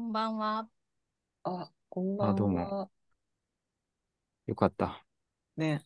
[0.00, 0.68] んばんは。
[1.44, 2.90] あ、こんばんあどうもは。
[4.46, 5.04] よかった。
[5.56, 5.84] ね。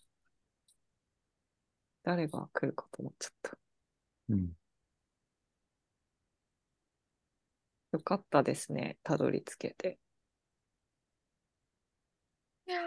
[2.05, 3.59] 誰が来るかと思っちゃった。
[4.31, 4.53] うん。
[7.93, 8.99] よかったですね。
[9.03, 9.99] たどり着けて。
[12.67, 12.81] いや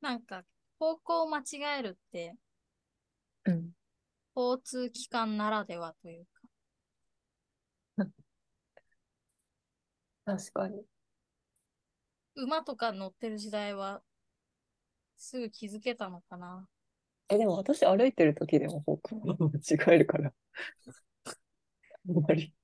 [0.00, 0.44] なんか、
[0.80, 1.44] 方向を間違
[1.78, 2.36] えるって、
[3.44, 3.72] うん。
[4.38, 6.42] 交通機関ならではというか、
[10.24, 10.84] 確かに。
[12.36, 14.00] 馬とか乗ってる時代は、
[15.16, 16.68] すぐ気づけたのかな。
[17.28, 20.32] え、でも私歩いてる時でも方向を間違えるから。
[22.08, 22.54] あんまり。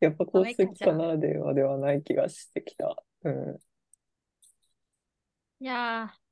[0.00, 3.02] やっぱ交通機関ならではではない気がしてきた。
[3.24, 3.58] うん。
[5.60, 6.25] いやー、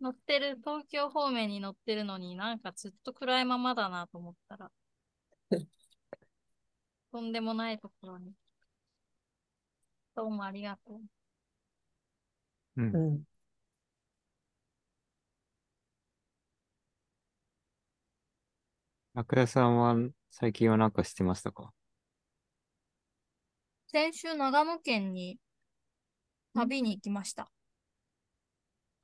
[0.00, 4.70] 乗ってる、東京方面に乗ってるのになんかずっと暗いままだなと思ったら、
[7.10, 8.32] とんでもないところに。
[10.16, 11.00] どうもありがとう。
[12.76, 12.98] うんう。
[12.98, 13.26] ん。
[19.14, 19.96] ラクダさんは
[20.30, 21.72] 最近は何かしてましたか？
[23.88, 25.40] 先週、長野県に
[26.54, 27.52] 旅に行きました。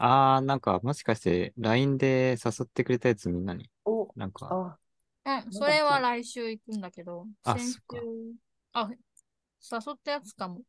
[0.05, 3.71] あー、なんかもしかして LINE で誘ってくれたやつみんなに？
[3.85, 4.77] お、なんか、
[5.25, 7.83] あ、うん、それは来週行くんだけど、あ先週そっ
[8.73, 10.63] か、あ、誘ったやつかも。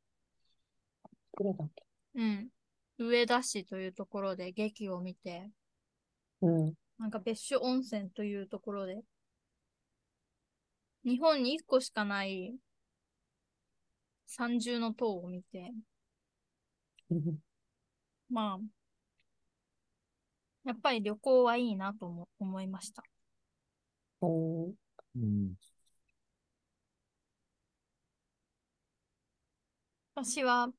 [1.35, 1.83] どれだっけ？
[2.13, 2.49] うん。
[2.99, 5.49] 上田市というところで劇を見て、
[6.41, 6.73] うん。
[6.99, 9.01] なんか別所温泉というところで、
[11.03, 12.55] 日本に1個しかない
[14.27, 15.73] 三重の塔を見て、
[18.29, 18.82] まあ、
[20.65, 23.03] やっぱり旅行はいいなとも思いました。
[24.21, 24.73] おー
[25.15, 25.53] うん。
[30.15, 30.71] 私は、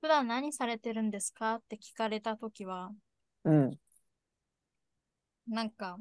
[0.00, 2.92] 普段何されてるんですかって聞かれたときは、
[3.44, 3.78] うん。
[5.48, 5.98] なんか、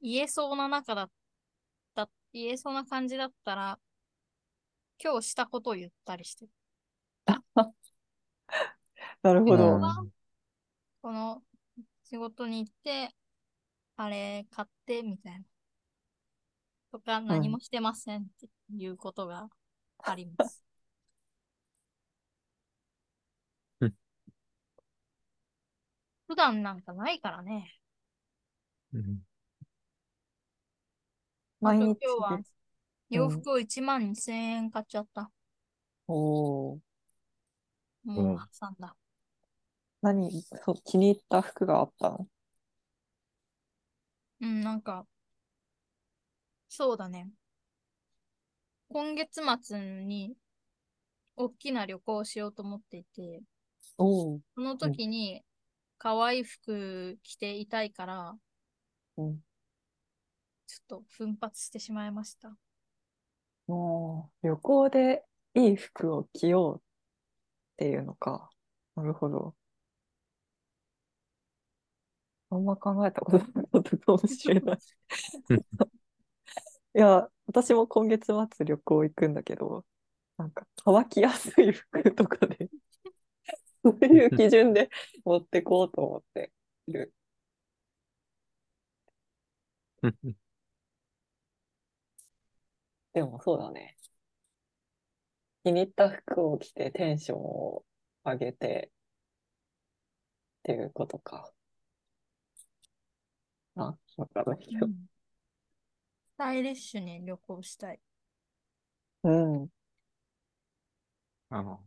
[0.00, 1.10] 言えそうな中だっ
[1.94, 3.78] た、言えそうな感じだったら、
[5.02, 6.50] 今日したことを言ったりしてる。
[9.26, 9.76] なるほど。
[9.76, 10.12] うん
[11.02, 11.42] この
[12.04, 13.14] 仕事に行って、
[13.96, 15.44] あれ買って、みたいな。
[16.92, 19.48] とか、何もしてませんっていうことが
[19.98, 20.62] あります。
[23.80, 23.94] うん
[26.28, 27.80] 普段なんかないからね。
[28.92, 29.20] うん
[31.60, 32.44] 毎日あと今日はで
[33.10, 35.30] 洋服を1万2000円買っちゃった。
[36.08, 36.80] おー
[38.04, 38.96] もうんう挟んだ。
[40.00, 42.26] 何そう、気に入った服があったの？
[44.40, 45.06] うん、なんか、
[46.68, 47.30] そうだね。
[48.88, 50.36] 今月末に
[51.36, 53.42] 大きな旅行をしようと思っていて、
[53.98, 55.44] その時に
[55.98, 58.36] 可愛い服着ていたいから、
[59.16, 59.40] うん。
[60.66, 62.56] ちょっと奮発してしまいました。
[63.66, 65.24] もう、旅行で
[65.54, 66.82] いい服を着ようっ
[67.78, 68.50] ていうのか。
[68.94, 69.54] なるほど。
[72.56, 74.78] あんま考えたことなかったかもしれない。
[75.50, 75.64] うん
[76.94, 79.84] いや、私も今月末旅行行くんだけど、
[80.38, 82.70] なんか乾きやすい服とかで、
[83.84, 84.90] そういう基準で
[85.24, 86.52] 持ってこうと思って
[86.86, 87.12] いる。
[93.14, 93.96] でもそうだね。
[95.64, 97.84] 気に入った服を着てテンションを
[98.24, 98.92] 上げてっ
[100.64, 101.50] ていうことか。
[103.76, 104.86] あ、わかんないけど。
[104.86, 104.90] ス
[106.38, 108.00] タイリッシュに旅行したい。
[109.22, 109.68] うん。
[111.50, 111.80] あの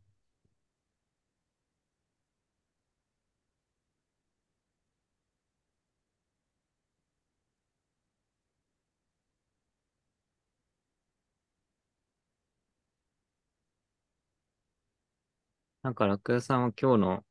[15.82, 17.26] なんか、ラクダさんは今日の、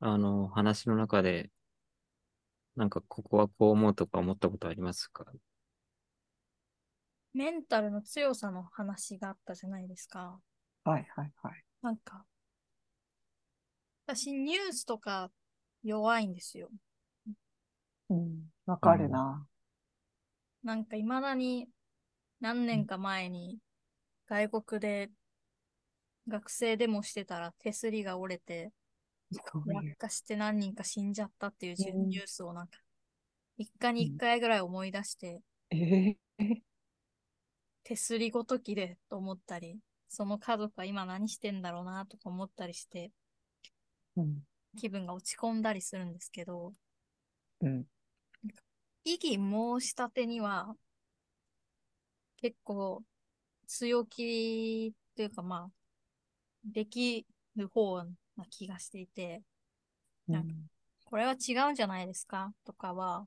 [0.00, 1.50] あの、話の中で、
[2.76, 5.24] なんか、ここはこう思うとか思ったことありますか？
[7.32, 10.40] メンタルの強さの話があったじゃないですか。
[10.84, 11.64] はいはいはい。
[11.82, 12.24] なんか、
[14.06, 15.30] 私ニュースとか
[15.82, 16.68] 弱いんですよ。
[18.10, 18.50] うん。
[18.66, 19.46] わかるな。
[20.62, 21.68] なんか未だに
[22.40, 23.58] 何年か前に
[24.26, 25.10] 外国で
[26.28, 28.72] 学生デモしてたら手すりが折れて。
[29.66, 31.76] 落下して何人か死んじゃったっていう
[32.06, 32.78] ニュースをなんか
[33.56, 35.40] 一家に一回ぐらい思い出して、
[35.70, 36.62] ええ
[37.84, 39.78] 手すりごときでと思ったり、
[40.08, 43.12] その家族は今何してんだろうなとか思ったりして、
[44.16, 44.38] うん。
[44.76, 46.72] 気分が落ち込んだりするんですけど、
[47.60, 47.84] うん。
[49.04, 50.74] 異議申し立てには、
[52.38, 53.02] 結構
[53.66, 55.70] 強気というかまあ、
[56.64, 57.26] でき
[57.56, 58.04] る方
[58.36, 59.42] な気がしていて、
[60.30, 60.54] なんか
[61.04, 62.52] これは違うんじゃないですか？
[62.64, 63.26] とかは、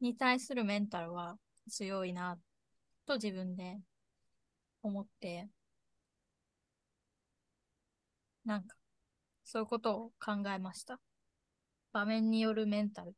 [0.00, 1.38] に対するメンタルは
[1.68, 2.38] 強いな、
[3.06, 3.80] と自分で
[4.82, 5.48] 思って、
[8.44, 8.76] なんか、
[9.44, 11.00] そういうことを考えました。
[11.92, 13.14] 場面によるメンタル。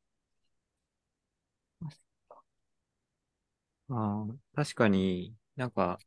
[3.90, 5.98] ああ、確かになんか、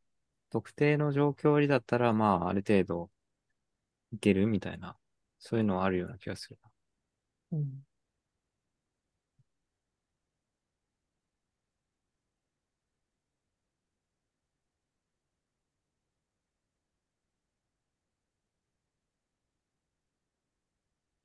[0.51, 3.11] 特定の状況にだったら、まあ、ある程度、
[4.15, 4.47] いける？
[4.47, 4.97] みたいな、
[5.39, 7.59] そういうのはあるような気がするな。
[7.59, 7.85] うん。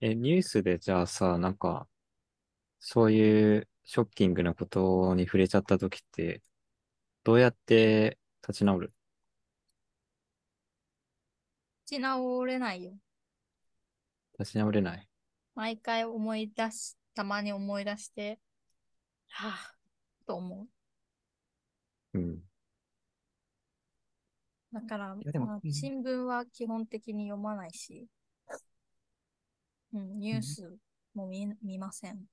[0.03, 1.87] え、ニュースでじゃあさ、なんか、
[2.81, 6.43] そういうショッキングなことに触れちゃった時って、
[7.25, 8.89] どうやって立ち直る？
[8.89, 9.00] 立
[11.91, 12.93] ち直れないよ。
[14.39, 15.09] 立ち直れない
[15.55, 18.39] 毎回思い出し、たまに思い出して、
[19.29, 20.67] はぁ、と思
[22.15, 22.19] う。
[22.19, 22.39] うん。
[24.73, 28.07] だから、いやでもうんまあ新聞は基本的に読まないし、
[29.93, 30.77] うん、ニュース
[31.15, 32.25] も見,、見ません。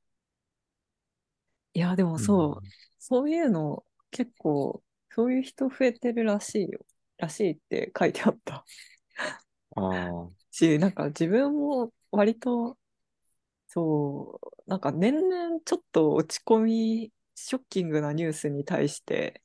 [1.74, 2.68] いや、でもそう、
[3.00, 6.86] そういうの結構、そういう人増えてるらしいよ。
[7.18, 8.64] らしいって書いてあった。
[9.82, 12.78] ああ、し、なんか自分も割と、
[13.68, 19.44] そう、なんか年々ちょっと落ち込み、ショッキングなニュースに対して、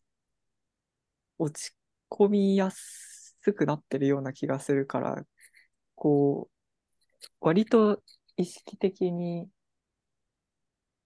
[1.39, 1.75] 落ち
[2.11, 5.27] 込みやすくなってるような気がするから、
[5.97, 8.03] こう、割と
[8.37, 9.49] 意識的に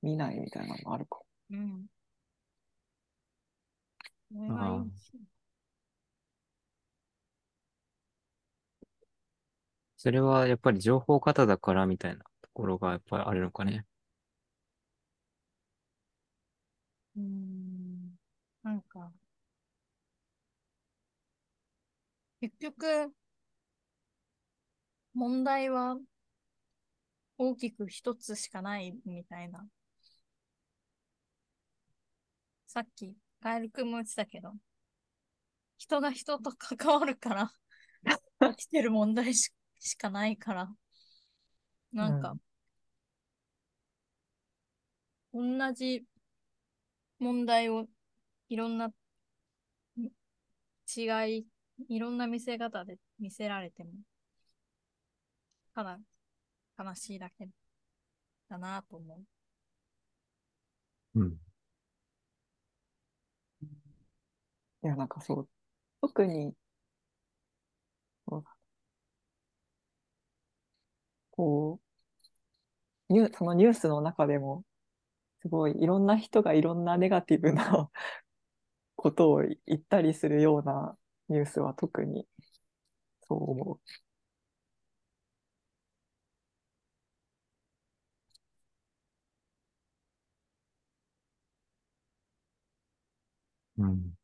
[0.02, 1.26] 見ないみたいなのもあるかも。
[1.50, 1.86] うん。
[4.30, 5.20] それがいですよ
[10.06, 13.84] それはやっぱり情報過多だからみたいなところがやっぱりあるのかね。
[17.16, 18.16] うーん。
[18.62, 19.12] なんか、
[22.40, 23.12] 結局、
[25.14, 25.98] 問題は
[27.38, 29.66] 大きく一つしかないみたいな。
[32.68, 34.54] さっき、カエル君も言ってたけど、
[35.78, 37.52] 人が人と関わるから、
[38.56, 40.68] 起きてる問題ししかないから、
[41.92, 42.36] なんか、
[45.32, 46.04] 同じ
[47.18, 47.86] 問題を
[48.48, 48.90] いろんな
[50.96, 51.46] 違い、
[51.88, 53.90] いろんな見せ方で見せられても、
[55.74, 55.98] ただ
[56.78, 57.48] 悲しいだけ
[58.48, 59.20] だなと思
[61.14, 61.20] う。
[61.20, 61.38] うん。
[64.82, 65.48] いや、なんかそう、
[66.00, 66.54] 特に、
[68.28, 68.56] そうだ
[71.36, 71.80] こ
[73.10, 74.64] う、ニュ、そのニュースの中でも、
[75.42, 77.90] すごいいろんな人がいろんなネガティブな
[78.96, 80.96] ことを言ったりするような
[81.28, 82.26] ニュースは特に
[83.28, 83.80] そう思
[93.78, 94.15] うん。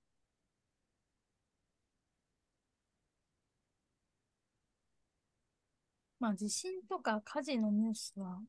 [6.23, 8.41] まあ地震とか火事のニュースは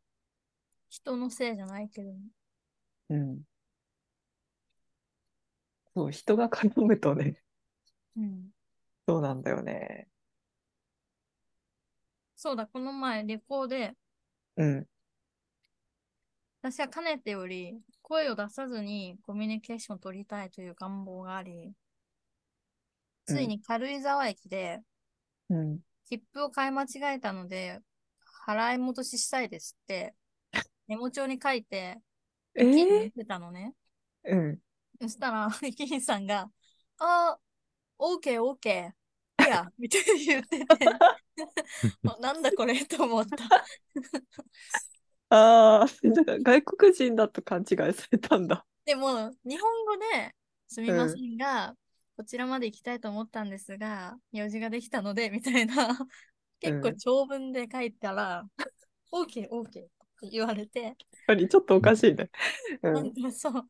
[0.89, 2.11] 人のせいじゃないけど、
[3.09, 3.15] う。
[3.15, 3.41] うん。
[5.95, 7.41] そう、人が絡むとね、
[8.15, 8.51] うん。
[9.07, 10.07] そうなんだよね。
[12.35, 13.95] そうだ、この前旅行で、
[14.55, 14.87] うん、
[16.61, 21.73] 私はかねてより声を出さずにコミュニケーションを取りたいという願望があり、
[23.25, 24.83] ついに軽井沢駅で
[25.49, 27.81] うん、切符を買い間違えたので、
[28.47, 30.15] 払い戻ししたいですって、
[30.87, 32.01] メモ帳に書いて、
[32.55, 33.75] え駅にー見せたのね。
[34.23, 34.61] うん。
[35.01, 36.49] そしたら、駅員さんが、
[36.97, 37.41] あー、
[37.99, 41.01] オーケーオーケー、いや、 みたいに言ってて、
[42.05, 43.35] あなんだこれと思った。
[45.29, 45.87] ああ、
[46.43, 48.65] 外国人だと勘違いされたんだ。
[48.85, 50.35] でも、日本語で、
[50.67, 51.75] すみませんが、
[52.15, 55.75] こちらまで行きたいと思ったんですが、用事ができたので、みたいな、
[56.59, 58.47] 結構長文で書いたら、
[59.11, 59.89] OK、OK とって
[60.31, 60.95] 言われて、やっ
[61.27, 62.29] ぱりちょっとおかしいね。
[62.83, 63.69] うなんそう、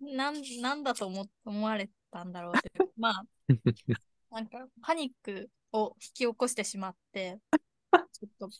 [0.00, 2.70] なん、なんだと思、思われたんだろうって。
[2.96, 3.24] まあ、
[4.30, 7.40] なんかパニックを引き起こしてしまって、
[8.12, 8.50] ちょっと、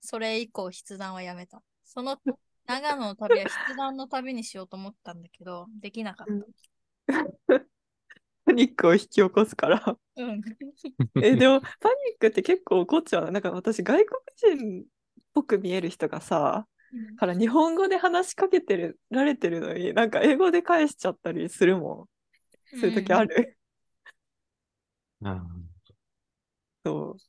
[0.00, 1.62] それ以降筆談はやめた。
[1.84, 2.20] その
[2.66, 6.26] 長野の旅は筆談の旅にしようと思ったんだけど、できなかっ
[7.46, 7.71] た。
[8.44, 9.98] パニックを引き起こすから。
[10.16, 10.42] うん。
[11.20, 13.30] え、でも、パニックって結構怒っちゃう。
[13.30, 14.84] なんか私、外国人っ
[15.34, 16.66] ぽく見える人がさ、
[17.16, 22.08] から日本語で話しかけてるられてるのに、なんか英語で返しちゃったりするも
[22.74, 22.76] ん。
[22.76, 23.58] そういう時ある。
[25.24, 25.62] あ
[26.84, 27.22] そう。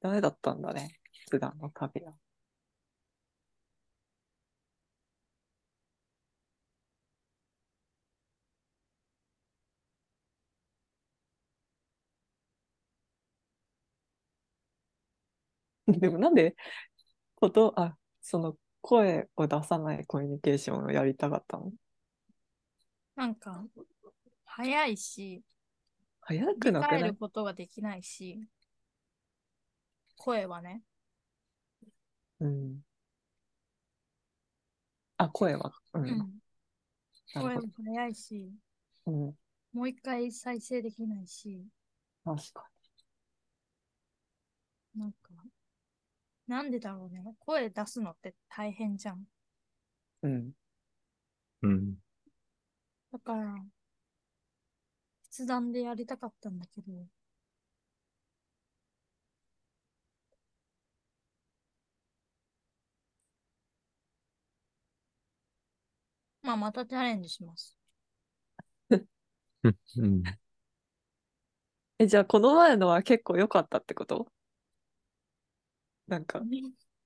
[0.00, 0.90] ダメだったんだね。
[1.30, 2.14] 普段の旅は。
[16.00, 16.56] でもなんで、
[17.36, 21.72] こと、あ、その声を出さないコミュニケーションをやりたかったの？
[23.16, 23.64] なんか、
[24.44, 25.42] 早いし、
[26.22, 28.48] 早く理なくなることができないし、
[30.16, 30.82] 声はね、
[32.40, 32.84] うん。
[35.16, 35.72] あ、声は？
[35.94, 35.98] う。
[36.00, 36.38] うんん、
[37.34, 37.62] 声も。
[37.84, 38.52] 早いし、
[39.06, 39.36] うん。
[39.74, 41.66] もう一回再生できないし、
[42.24, 42.68] 確か
[44.96, 45.30] なんか、
[46.46, 47.22] なんでだろうね。
[47.40, 49.26] 声出すのって大変じゃん。
[50.22, 50.28] に。
[50.30, 50.52] うん。
[51.62, 51.96] うん。
[53.12, 53.64] だから、
[55.30, 56.90] 筆談でやりたかったんだけど、
[66.42, 67.76] まあ、またチャレンジします。
[69.96, 70.22] うん。
[71.98, 74.32] え、じゃあ、この前のは結構良かったってこと？
[76.06, 76.42] なんか、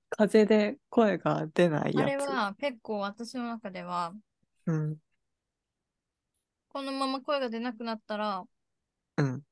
[0.09, 2.09] 風で声が出ないあやつ。
[2.09, 4.13] れは結構私の中では、
[4.65, 4.99] うん。
[6.69, 8.43] このまま声が出なくなったら、
[9.17, 9.43] うん。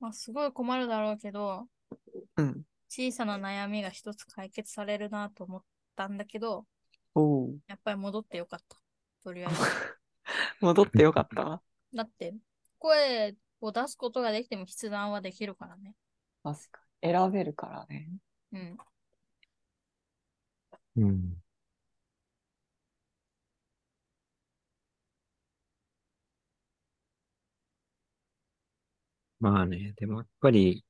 [0.00, 1.66] まあ、すごい困るだろうけど、
[2.36, 2.64] うん。
[2.88, 5.62] 小さな悩みが一つ解決されるなと思っ
[5.96, 6.64] たんだけど。
[7.68, 8.76] やっぱり戻ってよかった。
[9.24, 9.60] とりあえず。
[10.60, 11.62] 戻ってよかった？
[11.94, 12.34] だって、
[12.78, 15.94] 声を出すことができても筆談はできるからね。
[16.42, 17.10] 確かに。
[17.12, 18.08] 選べるからね。
[18.52, 18.78] うん。
[20.96, 21.42] うん。
[29.40, 30.84] まあね、でもやっぱり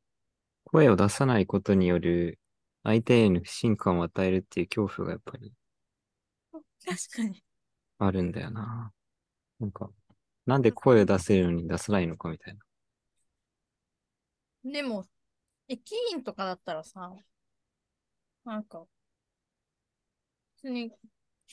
[0.64, 2.38] 声を出さないことによる
[2.84, 5.52] 相手への不信感を与えるっていう恐怖がやっぱり
[6.84, 7.42] 確かに。
[7.98, 8.92] あるんだよな。
[9.60, 9.90] なんか、
[10.46, 12.56] なんで声を出せるのに出さないのかみたい
[14.64, 14.70] な。
[14.72, 15.06] でも、
[15.68, 17.14] 駅員とかだったらさ、
[18.44, 18.86] なんか、
[20.56, 20.92] 普通に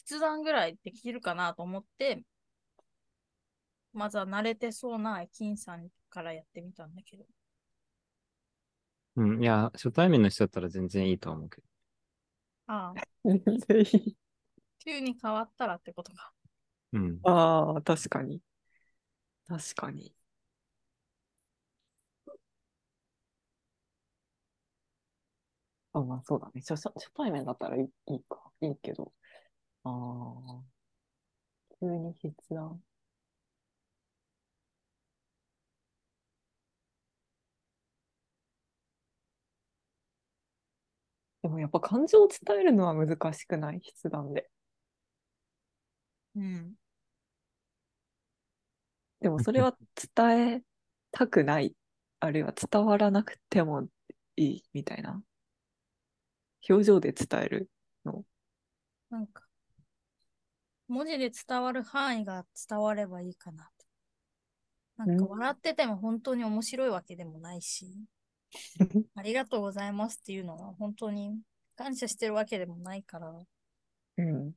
[0.08, 2.24] 筆談ぐらいできるかなと思って、
[3.94, 7.26] まずは慣れてそうな駅員さんからやってみたんだけど。
[9.16, 11.68] うん、いや、初対面の人だったら全然いいとは思うけど。
[12.68, 14.16] ああ、全然いい。
[14.80, 16.32] 急に変わったらってことか。
[16.94, 17.20] うん。
[17.24, 18.42] ああ、確かに。
[19.48, 20.14] 確かに。
[25.94, 26.62] あ、まあそうだね。
[26.62, 28.52] 初、初初対面だったらいい、いいか。
[28.62, 29.12] いいけど。
[29.84, 30.64] ああ。
[31.82, 32.82] 急に筆談。
[41.44, 43.80] でもやっぱ感情を伝えるのは難しくない？
[44.02, 44.50] 筆談で。
[46.36, 46.76] うん。
[49.22, 49.76] でもそれは
[50.16, 50.64] 伝え
[51.12, 51.76] たくない。
[52.22, 53.88] あるいは伝わらなくても
[54.36, 55.22] いいみたいな。
[56.68, 57.70] 表情で伝える
[58.06, 58.24] の？
[59.10, 59.44] なんか、
[60.88, 63.86] 文字で伝わる範囲が伝わればいいかなって。
[64.98, 65.30] なんかうん？
[65.30, 67.88] 笑ってても本当に面白いわけでもないし、
[69.16, 71.40] ありがとうございますっていうのは本当に
[71.76, 73.32] 感謝してるわけでもないから、
[74.18, 74.54] うん。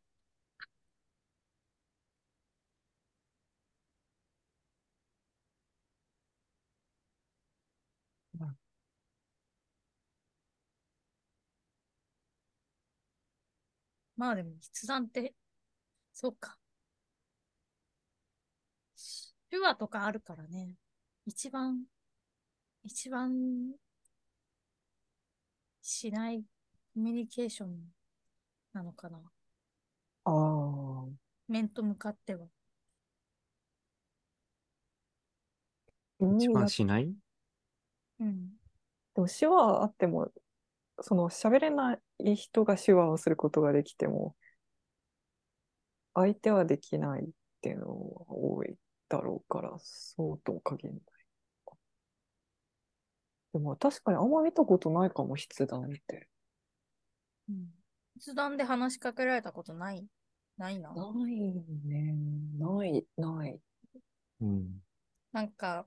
[14.17, 15.35] まあでも筆談って、
[16.13, 16.59] そうか。
[19.51, 20.77] 手話とかあるからね。
[21.27, 21.85] 一番、
[22.83, 23.75] 一番
[25.81, 26.43] しない
[26.95, 27.93] コミュニケーション
[28.73, 29.19] なのかな。
[30.25, 31.07] ああ。
[31.49, 32.47] 面と向かっては。
[36.21, 37.13] 一うん番しない？
[38.21, 38.49] うん。
[39.15, 40.33] でも手話あっても、
[41.03, 44.35] その喋れない人が手話をすることができても、
[46.15, 47.29] 相手はできないっ
[47.61, 48.75] ていうのは多い
[49.09, 51.03] だろうから、そうとも限らない。
[53.53, 56.29] でも確かにあんま見たことないかも、筆談って。
[58.19, 60.07] 筆談で話しかけられたことない？
[60.57, 60.95] ないな。
[60.95, 61.53] ない
[61.85, 62.15] ね。
[62.59, 63.59] ない、ない。
[64.41, 64.83] うん。
[65.33, 65.87] なんか、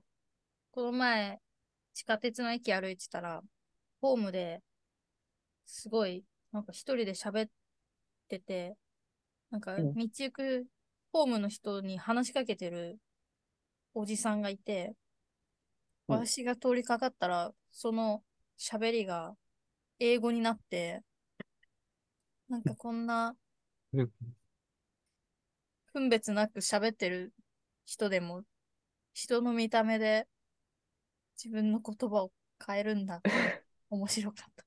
[0.72, 1.40] この前、
[1.94, 3.42] 地下鉄の駅歩いてたら、
[4.00, 4.62] ホームで
[5.66, 7.50] すごい、なんか一人で喋っ
[8.28, 8.76] てて、
[9.50, 9.94] なんかうん。
[9.94, 10.66] 道行く
[11.12, 12.98] ホームの人に話しかけてる
[13.94, 14.94] おじさんがいて、
[16.08, 16.16] うん。
[16.16, 18.22] 私が通りかかったら、その
[18.58, 19.36] 喋りが
[19.98, 21.02] 英語になって、
[22.48, 23.36] なんかこんな
[23.92, 24.10] うん。
[25.92, 27.32] 分別なく喋ってる
[27.86, 28.44] 人でも、
[29.14, 30.28] 人の見た目で
[31.42, 32.32] 自分の言葉を
[32.66, 33.30] 変えるんだって
[33.90, 34.65] 面白かった。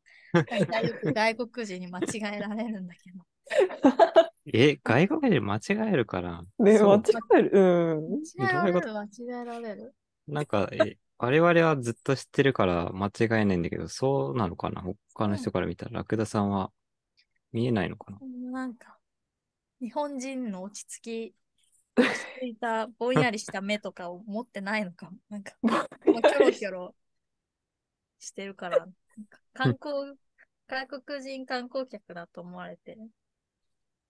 [1.14, 3.20] 外国人に間違えられるんだけど。
[4.54, 6.44] え、外国人間違えるから。
[6.60, 7.02] ね、間違
[7.36, 7.52] える。
[7.54, 7.60] う
[7.96, 8.22] ん。
[8.38, 9.10] 間違えらどういうこれる、間違
[9.42, 9.96] えられる？
[10.28, 14.82] なんか、え、我々はずっと知ってるから間違えないんだけど、そうなのかな？
[15.14, 16.72] 他の人から見たら、ラクダさんは
[17.52, 18.20] 見えないのかな？
[18.52, 18.98] なんか、
[19.82, 21.36] 日本人の落ち着き、
[21.98, 25.18] 落ち着いたぼんやりした目とかを持ってないのかも。
[25.30, 25.70] なんか、 も
[26.20, 26.96] うキョロキョロ
[28.20, 28.88] してるから、
[29.54, 30.16] 観光、
[30.68, 32.98] 外国人観光客だと思われて、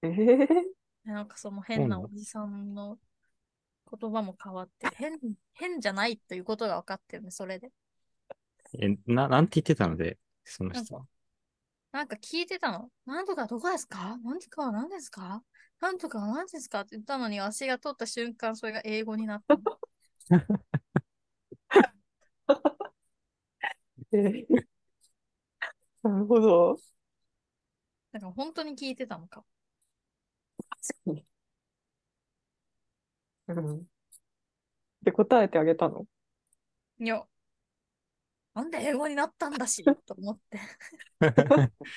[0.01, 0.47] えー、
[1.05, 2.97] なんかその変なおじさんの
[3.99, 5.19] 言葉も変わって、変、
[5.53, 7.69] 変じゃないということが分かってるね、それで。
[8.79, 11.05] え、な、なんて言ってたので、その人は？
[11.91, 12.89] なんか聞いてたの？
[13.05, 14.17] なんとかどこですか？
[14.23, 15.41] なんとかは何ですか？
[15.79, 16.81] なんとかは何ですか？
[16.81, 19.61] って言ったのに、足が通った瞬間、それが英語になったの。
[24.11, 24.17] え
[26.03, 26.77] ーなるほど。
[28.11, 29.43] だから本当に聞いてたのか。
[30.81, 31.25] 確かに。
[33.47, 33.87] うん。
[35.03, 36.05] で、答えてあげたの？
[36.99, 37.25] いや、
[38.53, 40.59] なんで英語になったんだし、と思って。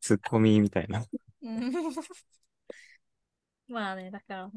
[0.00, 1.04] ツッコミみたいな。
[1.42, 1.72] うん
[3.68, 4.52] まあね、だからね。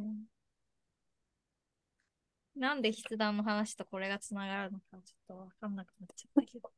[2.55, 6.71] なんで筆談の話とこれがつながるのかちょっとわかんなくなっちゃったけど。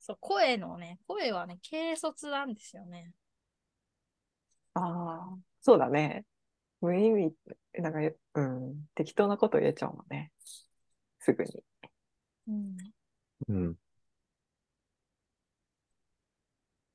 [0.00, 3.12] そう、声のね、声はね、軽率なんですよね。
[4.74, 4.80] あ
[5.34, 6.24] あ、そうだね。
[6.80, 7.34] 無意味、
[7.74, 7.98] なんか、
[8.34, 10.32] うん、適当なこと言えちゃうもんね。
[11.18, 11.62] すぐに。
[12.48, 12.76] うん。
[13.48, 13.78] うん。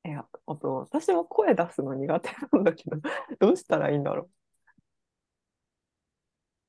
[0.05, 2.97] いや、あと、私も声出すの苦手なんだけど、
[3.39, 4.44] どうしたらいいんだろう。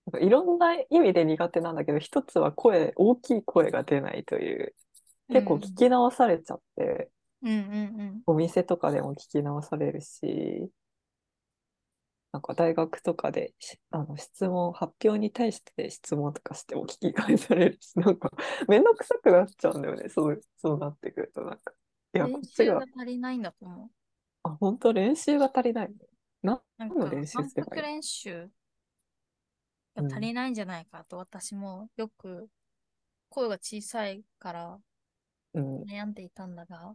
[0.06, 4.74] なんかいろんな意味で苦手なんだけど、一つは声、大きい声が出ないという、
[5.28, 7.10] 結構聞き直されちゃって、
[7.42, 8.22] うんうんうん。
[8.26, 10.70] お店とかでも聞き直されるし、
[12.32, 18.30] なんか大学とかでしあの質問、発表に対して質問とかしても聞き返されるし、 なんか
[18.68, 21.72] めんどくさくなっちゃうんだよね、そう、そうなってくると、なんか。
[22.14, 23.90] いや、こ練っちが習が、足りないんだと思う。
[24.44, 24.92] あ、本当？
[24.92, 25.94] 練習が足りない。
[26.42, 28.52] な、なん何のか反練習すればいい復練習が
[30.02, 32.48] 足りないんじゃないかと私もよく
[33.28, 34.78] 声が小さいから
[35.56, 36.94] うん、悩んでいたんだが、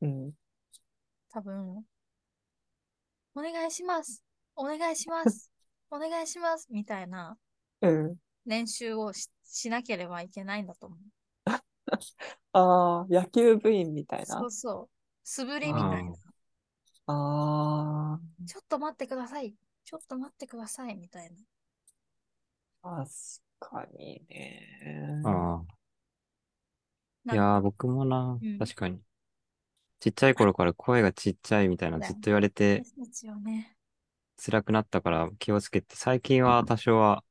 [0.00, 0.32] うん。
[1.30, 1.84] 多分、
[3.34, 4.22] お願いします
[4.56, 5.50] お願いします
[5.90, 7.36] お願いしますみたいな
[7.82, 8.16] うん。
[8.46, 10.98] 練習をししなければいけないんだと思う。
[12.54, 14.26] ああ、野球部員みたいな？
[14.26, 14.50] そう。
[14.50, 14.90] そう。
[15.22, 16.12] 素振りみたいな。
[17.06, 19.54] あちょっと待ってください。
[19.84, 20.96] ちょっと待ってください。
[20.96, 21.36] みたいな。
[22.82, 23.08] あ、確
[23.60, 25.22] かにね。
[25.24, 25.82] ああ。
[27.32, 29.00] いやー、僕もなうん、確かに。
[30.00, 33.76] ちっちゃい頃から声がちっちゃいみたいなそうだよずっと言われて私たちよね。
[34.36, 37.24] 辛くなったから気をつけて、最近は多少は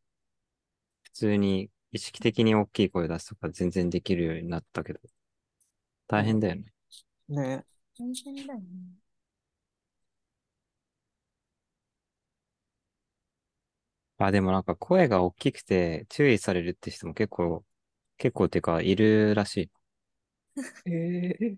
[1.04, 5.00] 普通に意識的に大きい声出すとか全然できるようになったけど、
[6.08, 6.74] 大変だよね。
[7.30, 7.66] ね。
[7.98, 9.01] 大変だよね。
[14.28, 17.64] あ、でもなんか声が大きくて注意されるって人も結構、
[18.18, 19.72] 結構っていうかいるらしい。
[20.86, 21.58] ええ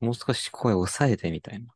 [0.00, 1.74] もう少し声を抑えてみたいな。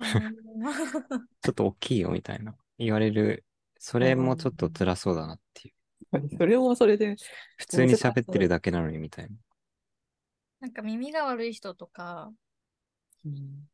[1.42, 2.54] ちょっと大きいよみたいな。
[2.78, 3.44] 言われる。
[3.78, 5.74] それもちょっと辛そうだなっていう。
[6.36, 7.16] それもそれで、
[7.56, 9.36] 普通に喋ってるだけなのにみたいな。
[10.60, 12.32] なんか耳が悪い人とか、
[13.24, 13.68] うん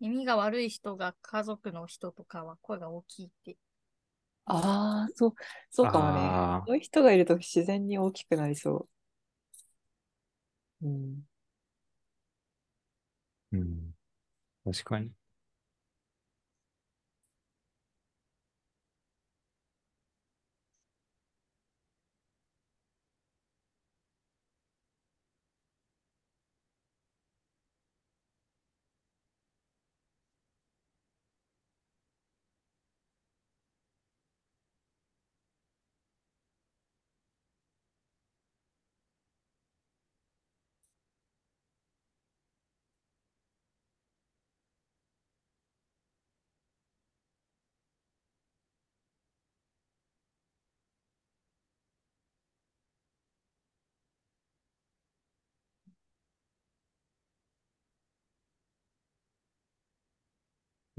[0.00, 3.56] 耳が悪い人が家族の人とかは声が大きいって。
[4.48, 5.34] ああ、そう、
[5.70, 6.36] そうかもね。
[6.36, 8.88] あそういう人がいると自然に大きくなりそ
[10.82, 11.24] うん。
[13.52, 13.94] うん。
[14.64, 15.12] 確かに。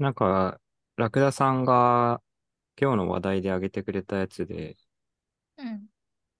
[0.00, 0.58] なんか、
[0.96, 2.22] ラクダさんが
[2.80, 4.78] 今日の話題で挙げてくれたやつで、
[5.56, 5.88] うん。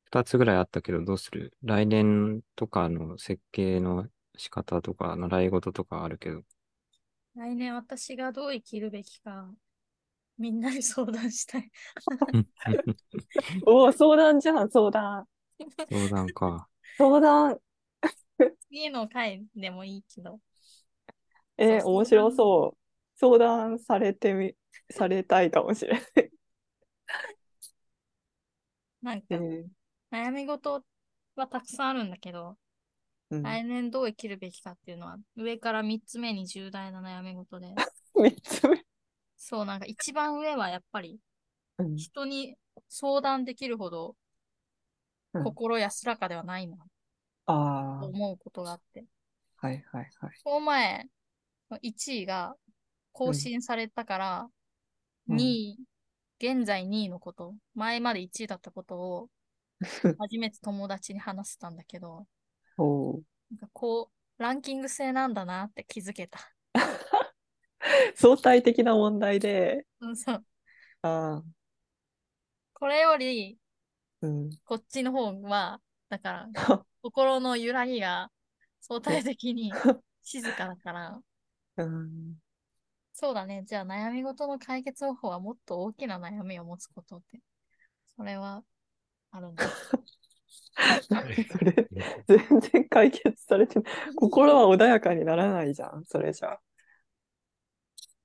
[0.06, 1.52] 二つぐらいあったけど、どうする？
[1.62, 6.42] 来年とかの設計の仕方とか、習い事とかあるけど。
[7.34, 9.52] 来年私がどう生きるべきか、
[10.38, 11.70] みんなに相談したい。
[13.66, 15.26] おお、相談じゃん、相談。
[15.90, 16.66] 相談か。
[16.96, 17.60] 相談。
[18.70, 20.40] 次の回でもいいけど。
[21.58, 22.79] えー面白そう。
[23.20, 24.56] 相談されてみ、
[24.90, 26.02] されたいかもしれない。
[29.02, 29.66] なんかえ、ー。
[30.10, 30.82] 悩み事
[31.36, 32.56] はたくさんあるんだけど、
[33.28, 37.74] うん、来年どう生きるべきかっていうのは、上から3つ目に重大な悩み事で、
[38.14, 38.86] 三つ目。
[39.36, 41.20] そう、なんか一番上はやっぱり
[41.76, 41.96] うん。
[41.96, 42.56] 人に
[42.88, 44.16] 相談できるほど
[45.34, 45.44] うん。
[45.44, 46.78] 心安らかではないな。
[47.44, 49.04] あと思うことがあって、
[49.58, 50.30] あ、はいはいはい。
[50.42, 51.06] その前、
[51.82, 52.56] 1位が
[53.12, 54.48] 更新されたから、
[55.28, 55.78] うん2位、
[56.40, 59.30] 現在2位のこと、前まで1位だったことを
[60.18, 62.26] 初めて友達に話したんだけど、
[63.50, 66.40] なんかこう、ランキング制なんだなって気づけた。
[68.16, 70.46] 相対的な問題で、うん、そう。
[71.02, 71.44] ああ、
[72.74, 73.58] これより、
[74.22, 74.50] うん。
[74.64, 76.48] こっちの方は、だから、
[77.02, 78.30] 心の揺らぎが
[78.80, 79.72] 相対的に
[80.22, 81.22] 静かだから、
[81.76, 82.38] うん、
[83.20, 83.64] そうだね。
[83.66, 87.42] じゃあ悩み事の解決方法はもっと大きな悩みを持つことって。
[88.16, 88.64] それは、
[89.30, 89.66] あるんだ。
[91.10, 91.86] 何それ、
[92.26, 93.92] 全然解決されてない。
[94.16, 96.58] 心は穏やかにならないじゃん、それじゃ。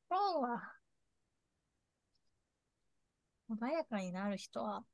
[0.07, 0.63] 心は、
[3.49, 4.85] 穏やかになる人は、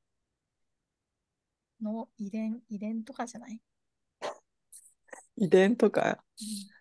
[1.79, 3.61] の遺伝、遺伝とかじゃない、
[5.35, 6.80] 遺伝とか、うん、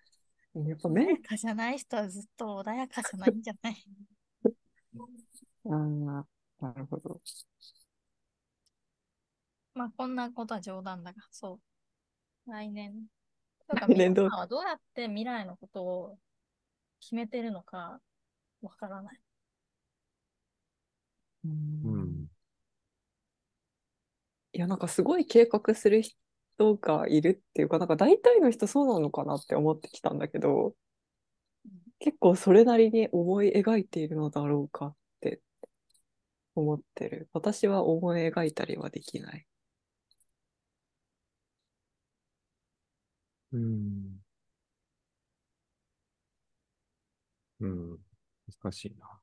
[0.54, 3.84] やっぱ穏やかじゃない人はずっと穏やかじゃないんじゃない？
[5.64, 6.26] ああ、
[6.66, 7.20] なるほど。
[9.74, 11.60] まあ、こんなことは冗談だが、そ
[12.46, 12.50] う。
[12.50, 13.06] 来年。
[13.68, 14.26] とか来年どう？
[14.26, 16.18] 皆さんはどうやって未来のことを
[17.00, 18.00] 決めてるのか
[18.62, 19.20] わからない。
[21.44, 21.48] う
[21.84, 22.30] うんん。
[24.52, 26.16] いや、なんかすごい計画する人
[26.76, 30.74] がいるっていうか、なんか大体の人そうなのかなって思ってきたんだけど、
[31.98, 35.40] 結構それなりに思い描いているのだろうかって
[36.54, 37.28] 思ってる。
[37.32, 39.46] 私は思い描いたりはできない。
[43.52, 44.20] うん。
[47.60, 47.98] うん。
[48.62, 49.19] 難しいな。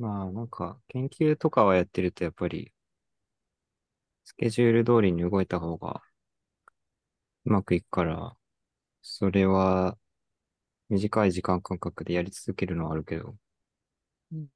[0.00, 2.72] まあ、なんか、研究とかはやってると、やっぱり、
[4.24, 6.02] スケジュール通りに動いた方が
[7.44, 8.34] うまくいくから、
[9.02, 9.98] それは
[10.90, 13.36] 短い時間間隔でやり続けるのはあるけど。
[14.32, 14.48] うん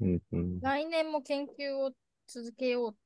[0.00, 0.62] うん、うん。
[0.62, 1.92] 来年も研究を
[2.26, 2.96] 続けよう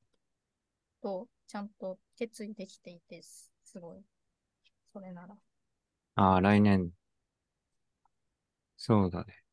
[1.01, 4.05] と、ちゃんと決意できていて、すすごい。
[4.93, 5.37] それなら。
[6.15, 6.93] ああ、来年。
[8.77, 9.46] そうだね。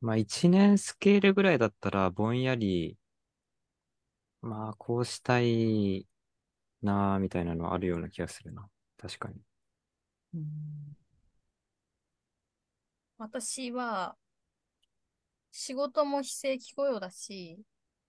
[0.00, 2.98] まあ、一年スケールぐらいだったら、ぼんやり、
[4.42, 6.06] まあ、こうしたい
[6.82, 8.68] なあみたいなのはあるような気がするな。
[8.98, 9.40] 確かに。
[10.34, 10.96] うん。
[13.18, 14.16] 私は、
[15.52, 17.62] 仕事も非正規雇用だし、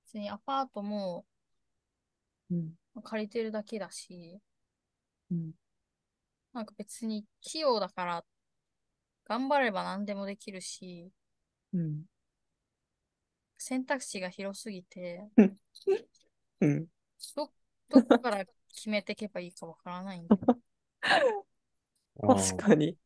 [0.05, 1.25] 別にアパートも
[2.51, 2.73] うん。
[3.03, 4.39] 借りてるだけだし、
[5.31, 5.53] うん。
[6.53, 8.25] なんか別に器用だから、
[9.23, 11.09] 頑張れば何でもできるし、
[11.73, 12.05] うん
[13.57, 15.27] 選択肢が広すぎて、
[16.61, 16.87] うん
[17.35, 17.51] ど、
[17.89, 20.59] どこから決めていけばいいかわからないんだよ。
[22.21, 22.97] 確かに。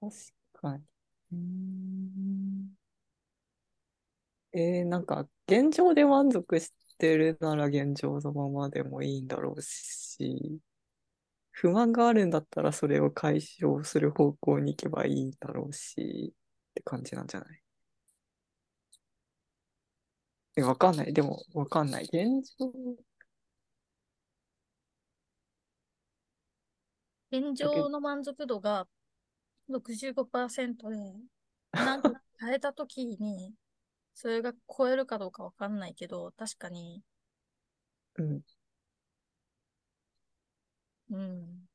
[0.00, 0.12] 確
[0.54, 0.84] かに。
[1.32, 2.74] うーん
[4.52, 10.60] えー、なんか、現状で満足してるなら現状のままでもいいんだろうし、
[11.54, 16.34] 不満があるんだったらそれを解消する方向に行けばいいんだろうし、
[16.70, 17.62] って感じなんじゃない？
[20.56, 21.12] え、わかんない。
[21.12, 22.04] でも、わかんない。
[22.04, 22.72] 現状、
[27.30, 28.88] 現状の満足度が
[29.68, 30.96] 65%で、
[31.82, 33.54] なんか変えたときに、
[34.14, 37.02] それが超えるかどうかわかんないけど、確かに、
[38.16, 38.42] うん。
[41.10, 41.66] うん。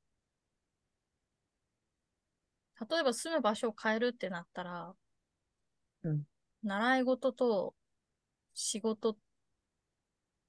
[2.89, 4.96] 例えば住む場所を変えるってなったら、
[6.04, 6.26] うん
[6.63, 7.76] 習い事と
[8.54, 9.18] 仕事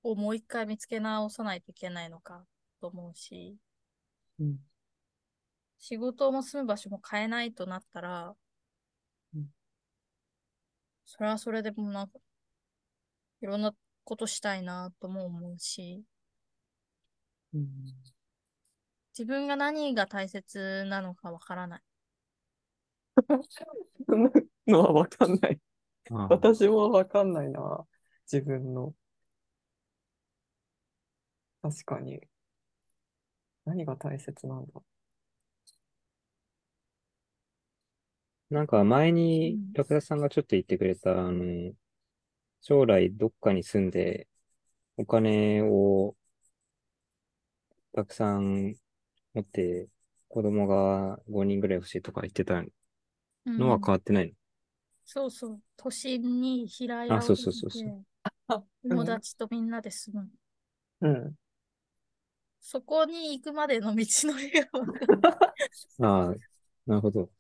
[0.03, 2.45] をもう一回見つけ直さないといけないのか
[2.83, 3.57] と思うし、
[4.39, 4.59] うん。
[5.81, 8.37] 仕事も住む場所も変えないとなったら、
[9.35, 9.51] うん
[11.05, 12.19] それはそれでもなんか、
[13.43, 16.05] いろんなことしたいなとも思うし、
[17.55, 17.67] うん。
[19.17, 21.83] 自分が何が大切なのかわからない。
[24.07, 24.31] そんな
[24.67, 25.61] のはわかんない。
[26.29, 27.87] 私もわかんないな。
[28.31, 28.95] 自分の。
[31.63, 32.21] 確かに。
[33.65, 34.83] 何が大切なんだ
[38.51, 41.73] なんか前うにん、ラクダさんがちょっと言ってくれた、あの、
[42.63, 44.29] 将来どっかに住んで、
[44.99, 46.17] お金を
[47.93, 48.75] たくさん
[49.35, 49.89] 持って、
[50.29, 52.63] 子供が5人ぐらい欲しいとか言ってた
[53.59, 54.35] のはうん変わってないの、
[55.05, 55.63] そうそう。
[55.77, 57.95] 都心に平あ屋をそうそうそうそう
[58.83, 60.31] 友達とみんなで住む。
[61.01, 61.37] うん。
[62.61, 64.69] そこに行くまでの道のりが。
[66.01, 66.35] ああ、
[66.87, 67.31] なるほど。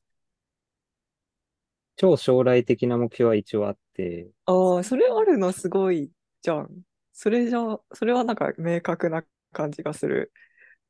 [1.96, 6.10] 超将来的な目標は一応あって、ああ、それあるのすごい
[6.42, 6.82] じゃん。
[7.12, 7.60] それじゃ、
[7.94, 10.32] それはなんか明確な感じがする。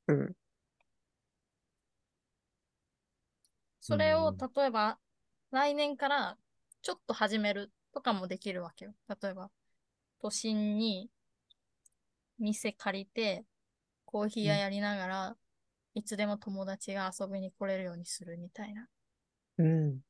[0.09, 0.35] うん。
[3.81, 4.99] それをうん例えば
[5.51, 6.39] 来年から
[6.83, 8.95] ちょっと始めるとかもできるわけよ。
[9.09, 9.51] 例えば
[10.21, 11.11] 都心に
[12.39, 13.45] 店借りて
[14.05, 15.37] コーヒー屋やりながら、
[15.95, 18.89] いつでも友達が遊びに来れるようにするみたいな。
[19.59, 20.01] うん。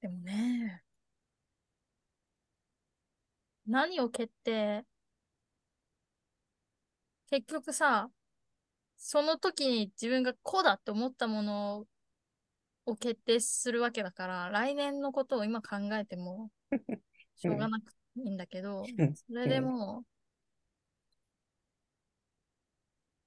[0.00, 0.82] でもね、
[3.66, 4.84] 何を決定、
[7.28, 8.08] 結局さ、
[9.04, 11.86] その時に自分がこうだって思ったもの
[12.86, 16.50] を決定するわけだから、来年のことを今考えても
[17.34, 20.04] しょうがなくていいんだけど、うんそれでも、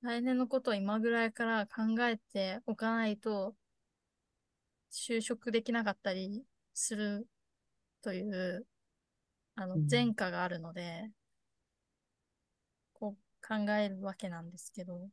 [0.01, 3.53] 来年のことを今ぐらいから考えておかないと、
[4.93, 7.27] 就職できなかったりする
[8.01, 8.65] という、
[9.55, 11.11] あのうん、前科があるので、
[12.93, 15.09] こう考えるわけなんですけど、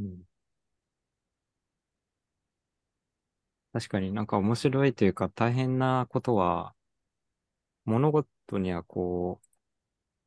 [0.00, 0.24] うん
[3.72, 6.74] 確かになんか面白いというか大変なことは、
[7.84, 9.46] 物事にはこう、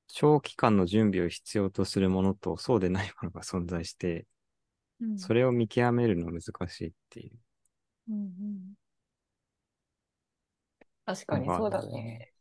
[0.08, 4.28] 長期間の準備を必要とするものとそうでないものが存在して、
[5.02, 7.32] うん、それを見極めるの難しいっていう。
[8.10, 8.74] うんうん
[11.06, 12.34] 確かにそうだね。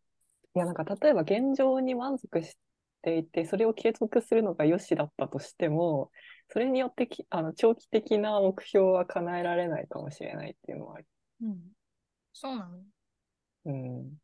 [0.54, 2.56] いや、なんか例えば現状に満足し
[3.02, 6.12] ていて、それを継続するのが良しだったとしても、
[6.50, 11.06] それによってきあの長期的な目標は叶えられないかもしれないっていうのはある。
[11.42, 11.72] うん。
[12.32, 12.78] そうなの？
[13.66, 14.18] うん。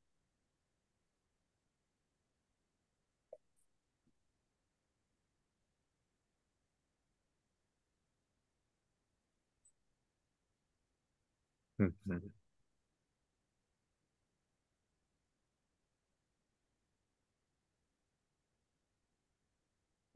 [11.79, 12.38] うんうん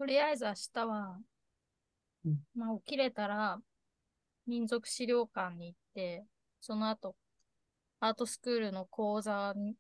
[0.03, 1.17] とりあえず明日は、
[2.25, 3.61] うんまあ起きれたら
[4.49, 6.25] 民族資料館に行って、
[6.61, 7.15] その後
[8.01, 9.77] アートスクールの講座に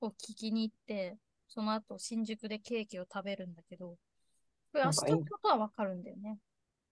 [0.00, 3.98] を聞きに行って、その後新宿でケーキを食べるんだけど、
[4.72, 6.38] これ明日のことはわかるんだよね。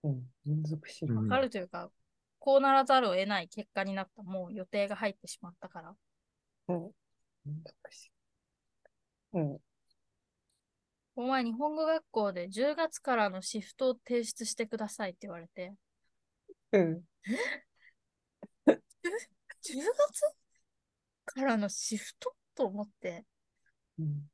[0.02, 0.22] うん。
[0.44, 1.14] 民族資料。
[1.14, 1.90] うんわかるというか、
[2.38, 4.22] こうならざるを得ない結果になった。
[4.22, 5.94] もう予定が入ってしまったから。
[6.68, 6.90] うん。
[7.46, 8.10] 民族資
[9.32, 9.40] 料。
[9.40, 9.58] うん。
[11.22, 15.72] この前日本語学校で10月からのシフトを提出してくださいって言われて、
[16.72, 17.00] うん。
[18.66, 18.74] 10
[19.62, 20.34] 月
[21.26, 22.34] からのシフト？
[22.56, 23.24] と思って、
[24.00, 24.28] うん。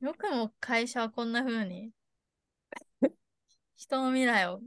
[0.00, 1.90] よくも会社はこんな風に
[3.76, 4.60] 人の未来を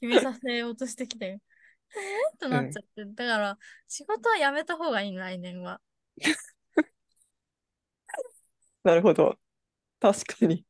[0.00, 1.38] 決めさせようとしてきて、えー？
[2.34, 3.04] ってなっちゃって。
[3.04, 5.82] だから、仕事はやめた方がいい、来年は。
[8.84, 9.38] なるほど。
[10.00, 10.64] 確かに。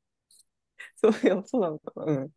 [0.96, 2.12] そういや、そうなのかな。
[2.12, 2.30] うん。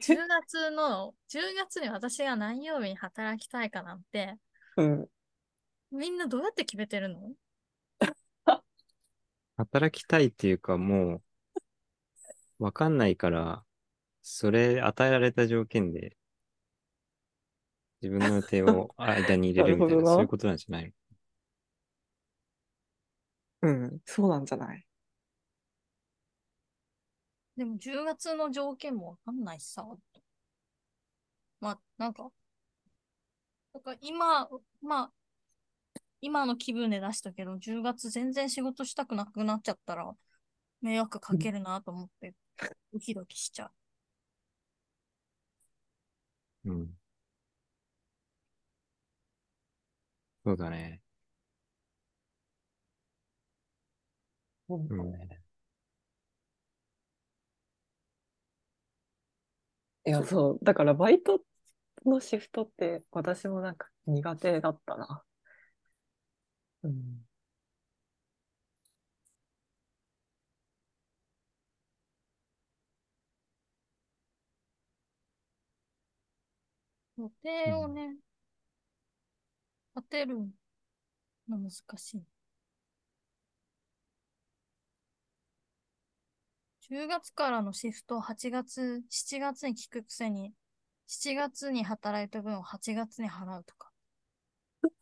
[0.00, 4.36] 10月の、10月に私が何曜日に働きたいかなんて、
[4.76, 5.08] うん。
[5.90, 7.32] みんなどうやって決めてるの？
[9.56, 11.22] 働きたいっていうかも
[12.60, 13.64] う、わかんないから、
[14.22, 16.16] それ与えられた条件で、
[18.00, 20.92] 自分の予定を間に入れるみたいな、なるほどなそういうことなんじゃない
[23.62, 24.00] うん。
[24.04, 24.84] そうなんじゃない？
[27.58, 29.84] でも10月の条件もわかんないしさ。
[31.60, 32.32] まあ、なんか、
[33.72, 34.48] なんか今、
[34.82, 35.12] まあ、
[36.20, 40.12] 今の気分で出したけど、10月全然仕事したくなくなっちゃったら、
[40.82, 42.34] 迷惑かけるなと思って、
[42.92, 43.72] ドキドキしちゃう。
[46.64, 46.94] のうん。
[50.44, 51.02] そうだね。
[54.68, 55.38] うんうん。
[60.06, 60.58] いや、そう。
[60.62, 61.40] だから、バイト
[62.06, 65.24] のシフトって、私もなんか苦手だったな。
[66.82, 67.24] うん。
[77.18, 78.16] 予定をね、
[79.94, 80.38] 立てる
[81.48, 82.22] の難しい。
[86.88, 90.54] 10月からのシフトを8月、7月に聞くくせに、
[91.08, 93.90] 7月に働いた分を8月に払うとか。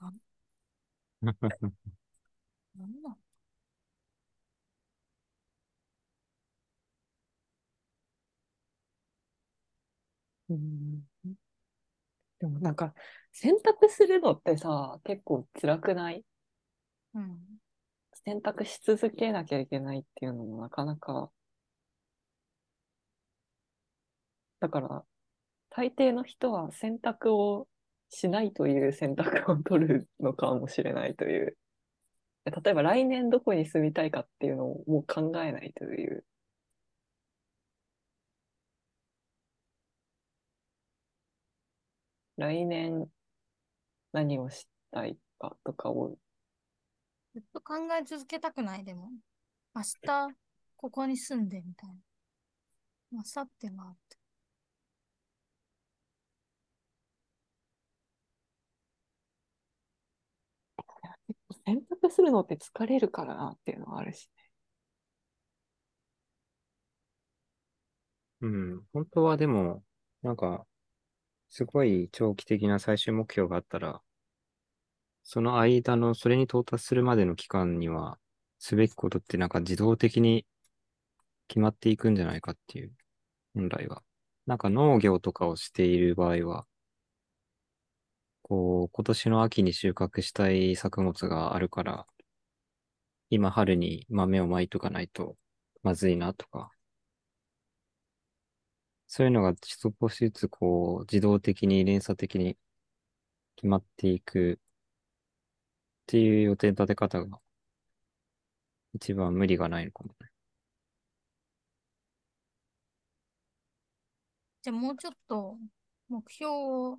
[0.01, 0.17] なん？
[2.77, 3.17] なんだ
[10.49, 11.07] うん
[12.39, 12.95] でもなんか、
[13.33, 16.25] 選択するのってさ、結構辛くない？
[17.15, 17.59] うん。
[18.25, 21.31] 選択し続けなきゃいけないっていうのもなかなか。
[24.61, 25.05] だから、
[25.71, 27.69] 大抵の人は選択を
[28.11, 31.57] しないという選択を取るのかもしれないという。
[32.45, 36.25] 例えば来年どこに住みたいかっていうのをもう考えないという。
[42.37, 43.11] 来年
[44.13, 46.17] 何をしたいかとかを
[47.37, 49.11] ずっと考え続けたくない、でも。
[49.75, 50.35] 明日、
[50.75, 51.97] ここに住んで、みたいな。
[53.13, 53.95] 明後日も
[61.67, 61.81] あって。
[61.81, 64.47] 選択するのって疲れるからなっていうのはあるしね
[68.41, 68.83] うん。
[68.93, 69.85] 本当はでも、
[70.23, 70.67] なんか、
[71.51, 74.03] すごい長期的な最終目標があったら、
[75.25, 78.19] その間の、それに到達するまでの期間には、
[78.59, 80.47] すべきことってなんか自動的に
[81.49, 82.93] 決まっていくんじゃないかっていう、
[83.55, 84.03] 本来は。
[84.47, 86.67] なんか農業とかをしている場合は、
[88.49, 92.07] こう、今年の秋に収穫したい作物があるから、
[93.31, 95.37] 今春に豆をまいとかないと
[95.83, 96.71] まずいなとか、
[99.09, 102.57] そういうのが少しずつこう、自動的に連鎖的に
[103.57, 104.67] 決まっていくっ
[106.07, 107.41] ていう予定立て方が
[108.95, 110.29] 一番無理がないのかもね。
[114.63, 115.57] じゃあもうちょっと
[116.09, 116.99] 目標を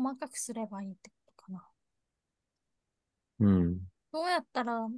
[0.00, 1.68] 細かくすればいいってことかな。
[3.40, 3.78] うん。
[4.12, 4.88] どうやったら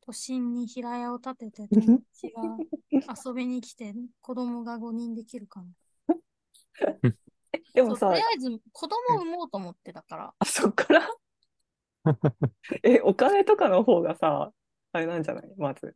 [0.00, 2.42] 都心に平屋を建てて友達が
[3.30, 5.68] 遊びに来て子供が5人できるかな。
[7.74, 10.34] でもさりあ、えず子供を産もうと思ってだから。
[10.38, 11.08] あそっから？
[12.82, 14.52] え、お金とかの方がさ、
[14.92, 15.44] あれなんじゃない？
[15.56, 15.94] まず。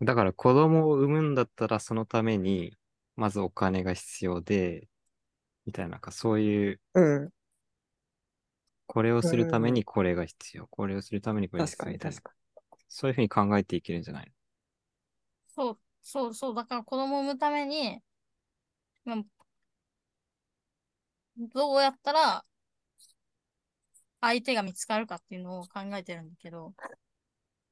[0.00, 2.76] だから子供を産むんだったらそのために、
[3.16, 4.88] まずお金が必要で、
[5.66, 7.30] みたいな、なんかそういう、うん。
[8.86, 12.16] これをするためにこれが必要、これをするためにこれが確か要みたいな。
[12.16, 12.34] 確か
[12.88, 14.32] そういうふうに考えていけるんじゃない
[15.48, 16.54] そう、そう、そう。
[16.54, 18.00] だから子供を産むために、
[19.04, 19.16] まあ
[21.36, 22.44] どうやったら
[24.20, 26.74] 相手が見つかるかっていうのを考えてるんだけど、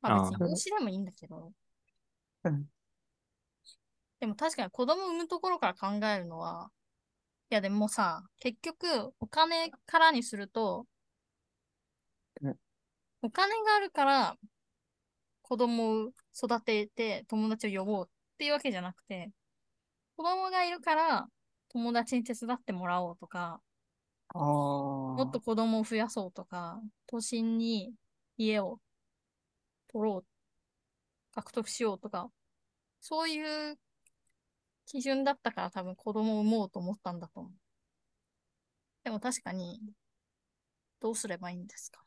[0.01, 1.53] まあ別にああ養子でもいいんだけど、
[2.45, 2.69] うん。
[4.21, 6.82] でも確かに子供を産むところから考えるのは、い
[7.55, 10.87] やでもさ、結局お金からにすると、
[12.43, 12.59] うん。
[13.23, 14.37] お金があるから
[15.43, 19.31] 子供を育てて友達を呼ぼうっていうわけじゃなくて、
[20.17, 21.29] 子供がいるから
[21.71, 23.63] 友達に手伝ってもらおうとか、
[24.35, 24.39] あ
[25.15, 27.95] もっと子供を増やそうとか、都心に
[28.37, 28.79] 家を
[29.93, 30.25] 取ろう、
[31.35, 32.31] 獲得しようとか、
[33.01, 33.79] そういう
[34.87, 37.53] 基準だったから多分子供を産もうと思ったんだと思う。
[39.05, 39.81] でも確かに、
[41.01, 42.03] どうすればいいんですか？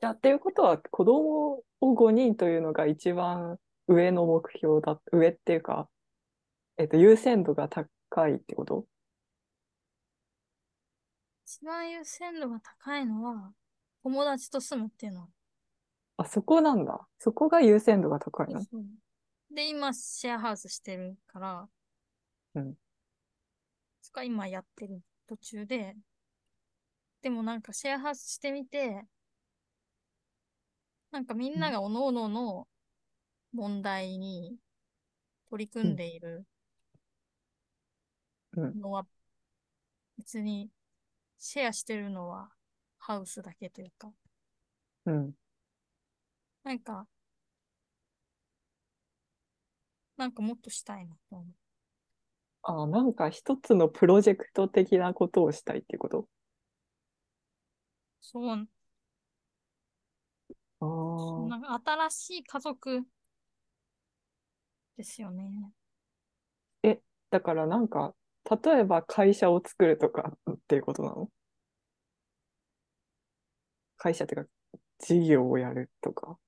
[0.00, 3.58] じゃあ、っていうことは、子供を5人というのが一番
[3.88, 5.88] 上の目標だ、上っていうか、
[6.78, 8.86] えっと、優先度が高いってこと？
[11.46, 13.52] 一番優先度が高いのは、
[14.02, 15.28] 友達と住むっていうのは。
[16.16, 17.06] あ、そこなんだ。
[17.18, 18.60] そこが優先度が高いの？
[18.60, 18.84] そう
[19.50, 21.68] で、今、シェアハウスしてるから、
[22.54, 22.74] うん。
[24.02, 25.96] そこは今やってる途中で、
[27.22, 29.06] でもなんかシェアハウスしてみて、
[31.10, 32.66] なんかみんなが各々の
[33.52, 34.56] 問題に
[35.50, 36.44] 取り組んでいる
[38.56, 38.76] うん。
[38.80, 39.06] のは、
[40.18, 40.70] 別に
[41.38, 42.50] シェアしてるのは
[42.98, 44.12] ハウスだけというか、
[45.06, 45.34] うん。
[46.64, 47.06] なんか、
[50.16, 51.46] なんかもっとしたいなと思う。
[52.62, 56.28] あ、なんか一つのプロジェクト的なことをしたいっていうこと？
[58.20, 58.68] そう、
[60.80, 61.48] ああ。
[61.48, 63.02] なんか新しい家族
[64.96, 65.72] ですよね。
[67.30, 68.14] だからなんか、
[68.50, 71.30] 例えば会社を作るとか っていうことなの？
[73.98, 74.50] 会社っていうか、
[74.98, 76.38] 事業をやるとか。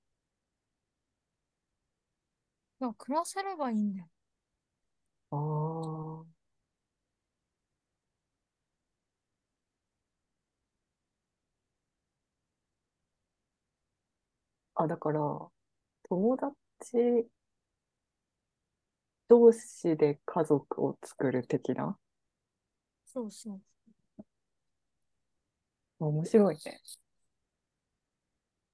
[2.81, 4.09] いや、暮らせればいいんだよ。
[5.31, 6.27] ああ。
[14.75, 15.21] あ、だから、
[16.09, 17.29] 友達
[19.29, 21.97] 同士で家族を作る的な？
[23.05, 23.61] そうそう。
[25.99, 26.81] 面白いね。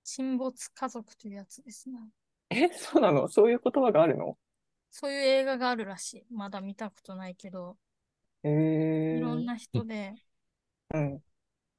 [0.05, 1.99] 沈没家族というやつですね。
[2.51, 3.27] え、 そうなの？
[3.29, 4.39] そういう言葉があるの？
[4.93, 6.27] そういう映画があるらしい。
[6.31, 7.77] まだ見たことないけど、
[8.45, 8.49] え
[9.13, 10.17] いろんー、な人で
[10.91, 11.23] うん。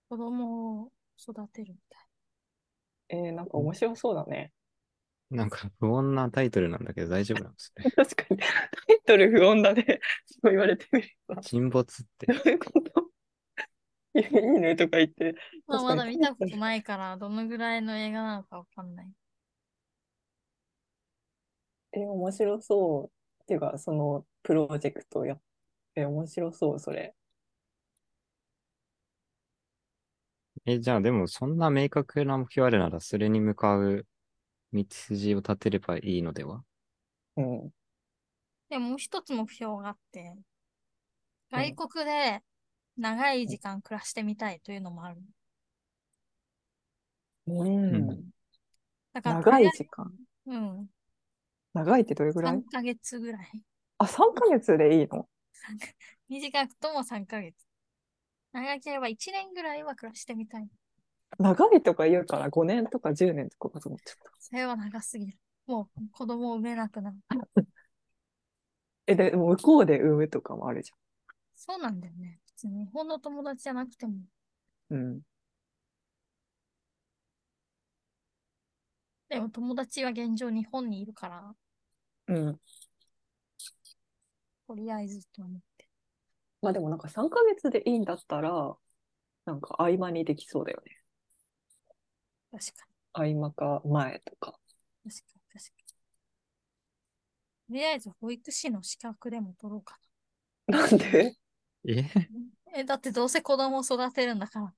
[0.08, 2.08] 子供を育てるみたい。
[3.10, 4.52] えー、なんか面白そうだね。
[5.36, 7.86] なんか不穏なタイトルなんだけど大丈夫なんですね。
[7.96, 8.46] 確かに、タ
[8.94, 10.00] イトル不穏だね。
[10.26, 11.42] そう言われてみると。
[11.42, 12.34] 沈没ってど。
[12.34, 13.10] ういうこと？
[14.16, 15.36] いや、いいねとか言って。
[15.68, 19.12] まあ、まだ見たことないから、どのぐらいの映画なのかわかんない。
[21.94, 23.44] え、面白そう。
[23.44, 25.42] っていうか、そのプロジェクトやっ
[25.96, 27.16] て、面白そう、それ。
[30.66, 34.06] え、じゃあでもそんな明確な目標あるならそれに向かう
[34.74, 36.64] 道筋を立てればいいのでは？
[37.38, 37.70] うん。
[38.70, 40.36] でももう一つ目標があって、
[41.52, 42.42] 外国で
[42.98, 45.22] 長い時間暮らしてみたいというのもある。
[47.48, 48.32] うん。
[49.14, 50.12] だから、長い時間？
[50.48, 50.88] うん。
[51.74, 53.64] 長いってどれぐらい？3ヶ月ぐらい。
[54.00, 55.28] あ、3ヶ月でいいの？
[55.54, 55.88] 三か
[56.30, 57.56] 短くとも3ヶ月。
[58.52, 60.68] 長ければ1年ぐらいは暮らしてみたい。
[61.40, 64.32] 長いとか言うから5年とか10年とかかと思っちゃった。
[64.40, 65.38] それは長すぎる。
[65.66, 67.18] もう子供を産めなくなる。
[69.08, 70.92] え、でも向こうで産むとかもあるじ
[71.56, 72.40] そうなんだよね。
[72.46, 74.14] 別に日本の友達じゃなくても。
[74.92, 74.98] ゃん。
[74.98, 75.22] うん。
[79.30, 81.56] でも友達は現状日本にいるから、
[82.28, 82.60] うん。
[84.68, 85.88] とりあえずと思って。
[86.62, 88.76] まあでもなんか3ヶ月でいいんだったら、
[89.46, 91.03] なんか合間にできそうだよね。
[92.56, 94.54] 確か合間か前とか。
[95.04, 95.12] に。
[95.12, 95.60] 確かに。
[95.60, 95.84] 確かに。
[97.68, 99.98] とりあえず保育士の資格でも取ろうか
[100.68, 101.36] なんで？
[101.88, 102.04] え？
[102.04, 102.10] な。
[102.76, 104.74] え、だってどうせ子供を育てるんだから。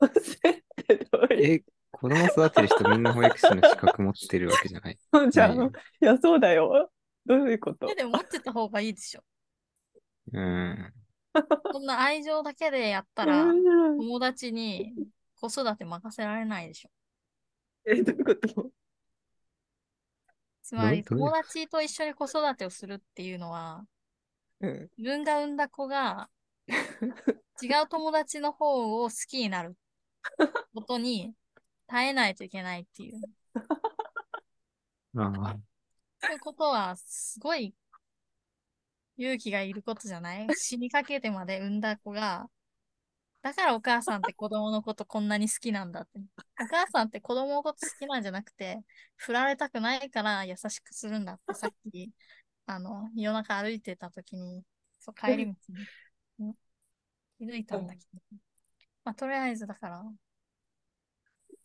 [0.00, 1.56] どうせってどういう？
[1.56, 4.98] え、子供育てる人みんな保育士の資格持ってるわけじゃない。
[5.12, 5.58] そうじゃん。
[5.58, 6.90] ないいや、そうだよ。
[7.26, 7.90] どういうこと？
[7.90, 9.22] え、でも持ってた方がいいでしょ。
[10.32, 10.92] うん。
[11.72, 14.94] そんな愛情だけでやったら、うん友達に
[15.34, 16.90] 子育て任せられないでしょ。
[17.86, 18.70] え、どういうこと？
[20.62, 23.84] つまり、友達と一緒に子育てをするっていうのは、
[24.60, 24.90] うん。
[24.98, 26.30] 自分が産んだ子が
[27.62, 29.76] 違う友達の方を好きになる
[30.74, 31.34] ことに
[31.86, 33.20] 耐えないといけないっていう。
[35.16, 35.58] ああ。
[36.22, 37.74] そういうことは、すごい
[39.16, 40.46] 勇気がいることじゃない？
[40.54, 42.48] 死にかけてまで産んだ子が、
[43.42, 46.20] だからお母さんって子供のことこんなに好きなんだって。
[46.60, 48.80] お母さんって子供のこと好きなんじゃなくて、
[49.16, 52.10] 振られたくないから優しくするんだって、さっき、
[52.66, 54.62] あの、夜中歩いてた時に、
[54.98, 55.86] そう帰り道に、
[56.40, 56.54] うん
[57.38, 58.20] 気づいたんだけど。
[59.02, 60.02] まあ、とりあえずだから、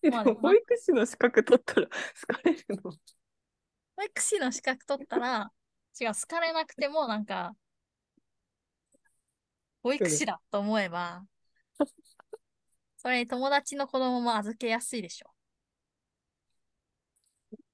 [0.10, 1.94] まあも保育士の資格取ったら好
[2.34, 2.92] かれるの？
[3.98, 5.52] 保育士の資格取ったら、
[6.00, 7.54] 違う、好かれなくても、なんか、
[9.84, 11.26] 保育士だと思えば、
[12.98, 15.32] それに友達の子供も預けやすいでしょ。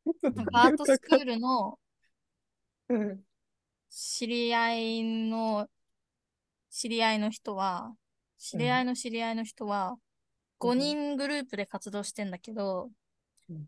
[0.51, 1.79] バートスクールの
[2.89, 3.23] うん。
[3.89, 5.69] 知り合いの、
[6.69, 7.95] 知り合いの人は、
[8.37, 9.97] 知り合いの知り合いの人は、
[10.59, 12.91] 5人グループで活動してんだけど
[13.49, 13.65] うん、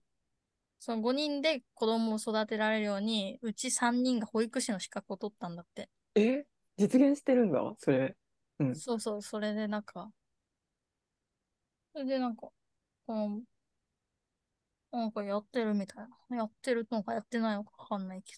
[0.80, 5.90] その5人で子供を育てられるように、うち3人が保育士の資格を取ったんだって。
[6.16, 6.46] え？
[6.78, 8.16] 実現してるんだ、それ。
[8.60, 8.76] うん。
[8.76, 10.12] そうそう、それでなんか、
[11.94, 12.50] それでなんか、
[13.06, 13.42] この、
[14.92, 16.38] なんかやってるみたいな。
[16.38, 18.36] やってるのかやってないのかわかんないけ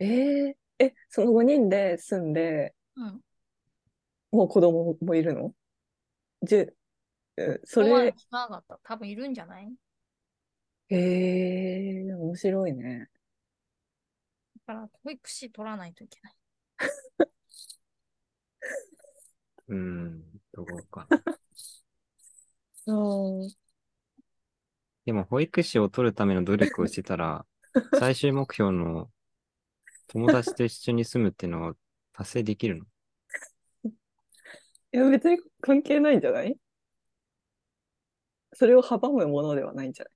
[0.00, 3.04] えー、え、その5人で住んで、ど。
[3.04, 3.20] うん。
[4.30, 5.54] もう子供もいるの？
[6.42, 6.76] じゅ、
[7.38, 8.78] えそれ聞かなかった。
[8.84, 9.72] 多分いるんじゃない？
[10.90, 13.08] えー、面白いね。
[14.66, 16.34] だから、保育士取らないといけない。
[19.68, 21.06] うん、どうか。
[22.88, 23.48] うん。
[25.04, 27.46] でも、保育士を取るための努力をしてたら、
[27.98, 29.10] 最終目標の
[30.08, 31.74] 友達と一緒に住むっていうのは
[32.12, 32.84] 達成できるの？
[34.92, 36.56] いや、別に関係ないんじゃない？
[38.54, 40.12] それを阻むものではないんじゃない？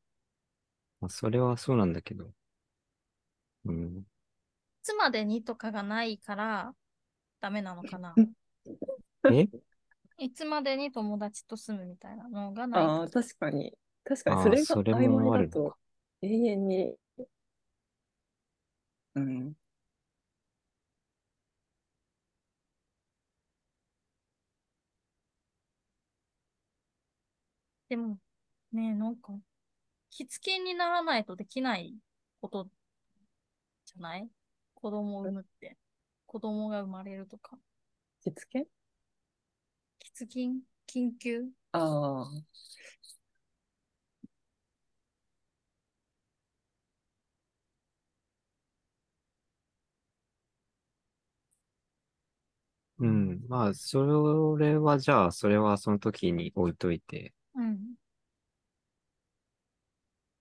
[1.03, 2.33] まあ、それはそうなんだけど。
[3.67, 3.99] うん。
[3.99, 4.05] い
[4.83, 6.75] つまでにとかがないから、
[7.41, 8.15] ダメなのかな？
[9.31, 9.49] え？
[10.23, 12.91] いつまでに友達と住むみたいなのがないと。
[12.91, 13.77] ああ、確かに。
[14.05, 15.77] 確かに、それがそれ曖もあるの昧だと
[16.23, 16.97] 永遠に、
[19.15, 19.55] うん。
[27.89, 28.19] でも、
[28.73, 29.33] ねえ、なんか、
[30.11, 31.95] しつけにならないとできない
[32.41, 32.69] こと
[33.85, 34.29] じゃない？
[34.75, 35.77] 子供を産むって。
[36.27, 37.59] 子供が生まれるとか。
[38.25, 38.67] しつけ？
[40.15, 41.45] 喫緊緊急？
[41.73, 42.45] ああ。
[52.99, 53.41] うん。
[53.49, 57.95] まあ、それはじゃあ、それはその時に置いといて、うん。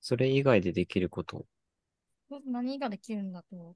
[0.04, 1.46] それ以外でできること。
[2.46, 3.76] 何ができるんだと思う？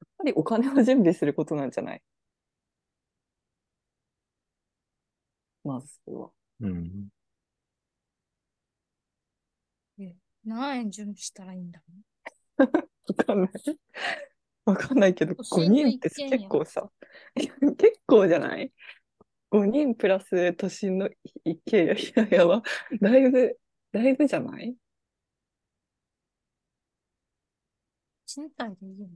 [0.00, 2.02] やっぱりお金を準備することなんじゃない？
[5.64, 6.30] まずは。
[6.60, 7.08] うん。
[10.44, 11.80] 何円準備したらいいんだ
[12.58, 12.66] ろ
[13.08, 13.50] わかんない。
[14.64, 16.90] わかんないけど、都5心の人って結構さ、
[17.34, 18.72] 結構じゃない
[19.50, 21.08] ?5 人プラス都心の
[21.44, 22.62] 一軒家、いやいやは、
[23.00, 23.58] だいぶ、
[23.92, 24.76] だいぶじゃない？
[28.26, 29.14] 賃貸でいいよね。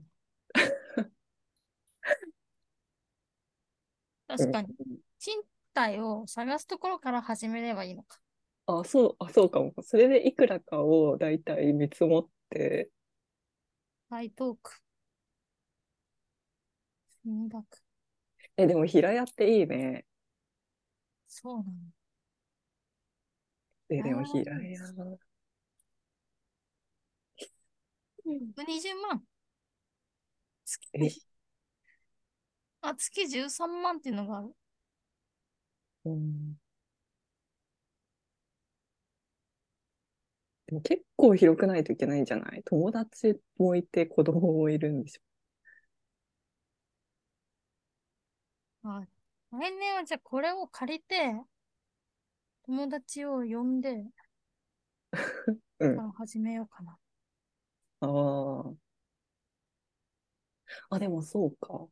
[4.27, 4.75] 確かに。
[5.19, 5.41] 賃
[5.75, 8.19] 貸を探すところから始めればいいのか。
[8.67, 9.73] あ、そう、あ、そうかも。
[9.83, 12.89] それでいくらかをだいたい見積もって、
[14.09, 14.81] 台東区。
[17.23, 17.79] 墨田区。
[18.57, 20.05] え、でも平屋っていいね。
[21.27, 21.71] そうなの。
[23.89, 25.17] え、でも平屋。
[28.25, 29.23] 120万。
[30.65, 31.35] 月え
[32.81, 34.55] あ、月13万っていうのがある。
[36.05, 36.57] うん
[40.67, 42.61] でも結構広くないといけないんじゃない？
[42.65, 45.19] 友達もいて子供もいるんでし
[48.83, 49.01] あ
[49.51, 51.33] 来年はじゃあこれを借りて、
[52.63, 54.03] 友達を呼んで、
[55.79, 56.97] うんから始めようかな。
[58.01, 58.07] ょ。
[58.07, 58.75] ああ。
[60.89, 61.87] あ、でもそうか。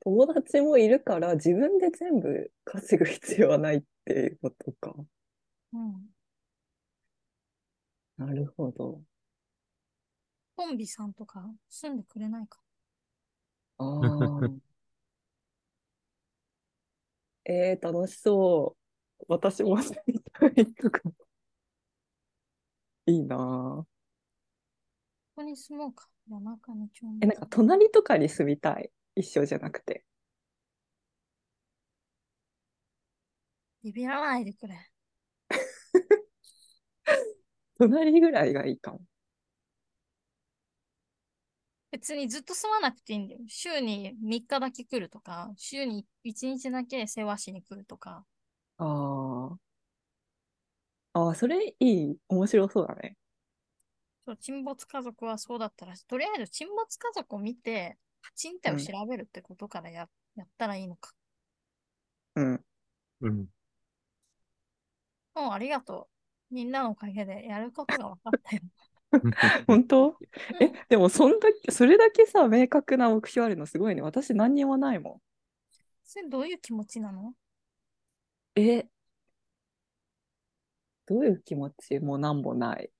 [0.00, 4.94] 友達もいるから自分で全部稼ぐ必要はないっていうことか。
[5.72, 6.10] うん。
[8.16, 9.02] なるほど。
[10.56, 12.58] コンビさんとか住んでくれないか？
[13.78, 14.60] ああ。
[17.44, 18.76] えー、楽しそ
[19.20, 19.24] う。
[19.28, 21.00] 私も住みたいとか。
[23.06, 23.82] いいなぁ。
[23.82, 23.86] こ
[25.36, 26.08] こに住もうか。
[26.28, 28.90] 夜中にちょんえ、なんか隣とかに住みたい。
[29.14, 30.04] 一緒じゃなくて。
[33.82, 34.76] ビビらないでくれ。
[37.78, 39.00] 隣ぐらいがいいかも。
[41.90, 43.40] 別にずっと住まなくていいんだよ。
[43.48, 48.24] 週に3日だけ来るとか、週に1日だけ世話しに来るとか。
[48.78, 49.58] ああ。
[51.12, 52.16] ああ、それいい。
[52.28, 53.16] 面白そうだね。
[54.26, 56.06] そう、沈没家族はそうだったらしい。
[56.06, 57.98] とりあえず沈没家族を見て、
[58.34, 61.12] 賃貸を調べるってことからや,、やったらいいのか。
[62.34, 62.64] うん。
[63.22, 63.48] うん。
[65.34, 66.08] もうありがと
[66.50, 66.54] う。
[66.54, 68.62] みんなのおかげでやることが分かったよ。
[69.66, 70.16] 本当？
[70.50, 74.02] うんえ、でもそんだけ、それだけさ、明確な目標あるのすごいね。
[74.02, 75.20] 私何にもないも
[76.04, 77.34] それどういう気持ちなの？
[78.56, 78.60] ん。
[78.60, 78.88] え、
[81.04, 81.98] どういう気持ち？
[82.00, 82.90] もなんもない。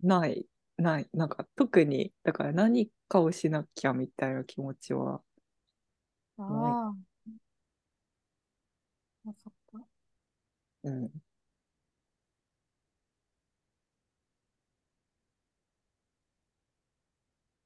[0.00, 0.46] ない、
[0.76, 1.08] ない。
[1.12, 5.22] なんか特に、だから何かをしなきゃみたいな気持ちは、
[6.38, 6.42] あ
[6.94, 7.08] あ。
[9.24, 9.78] 分かった。
[10.84, 11.12] うん。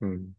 [0.01, 0.35] うん。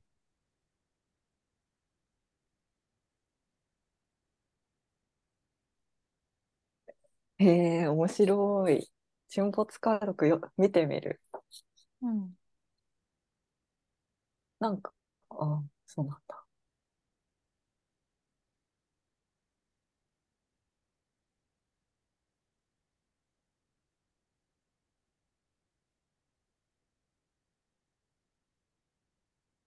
[7.37, 7.45] へ
[7.83, 8.89] え、面白い。
[9.29, 11.21] 沈没家族よ、見てみる。
[12.03, 12.37] うん。
[14.59, 14.93] なんか、
[15.31, 16.43] あ、そうなんだ。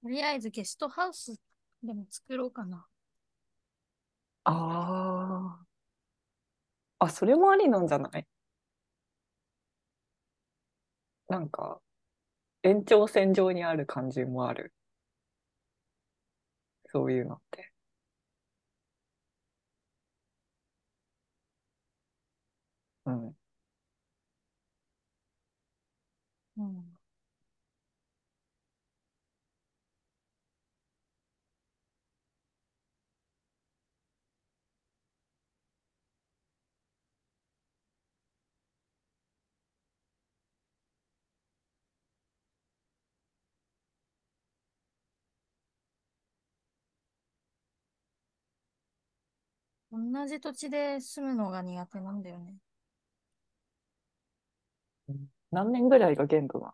[0.02, 1.34] とりあえずゲストハウス
[1.82, 2.86] でも作ろうかな。
[4.44, 4.52] あ
[5.60, 5.66] あ。
[6.98, 8.26] あ、それもありなんじゃない？
[11.28, 11.80] なんか、
[12.66, 14.72] 延長線上にある感じもある。
[16.86, 17.72] そういうのって。
[23.04, 23.36] うん。
[26.56, 26.85] うん。
[49.96, 52.56] 同じ土地で住むのが苦手なんだよね。
[55.50, 56.72] 何年ぐらいが限度な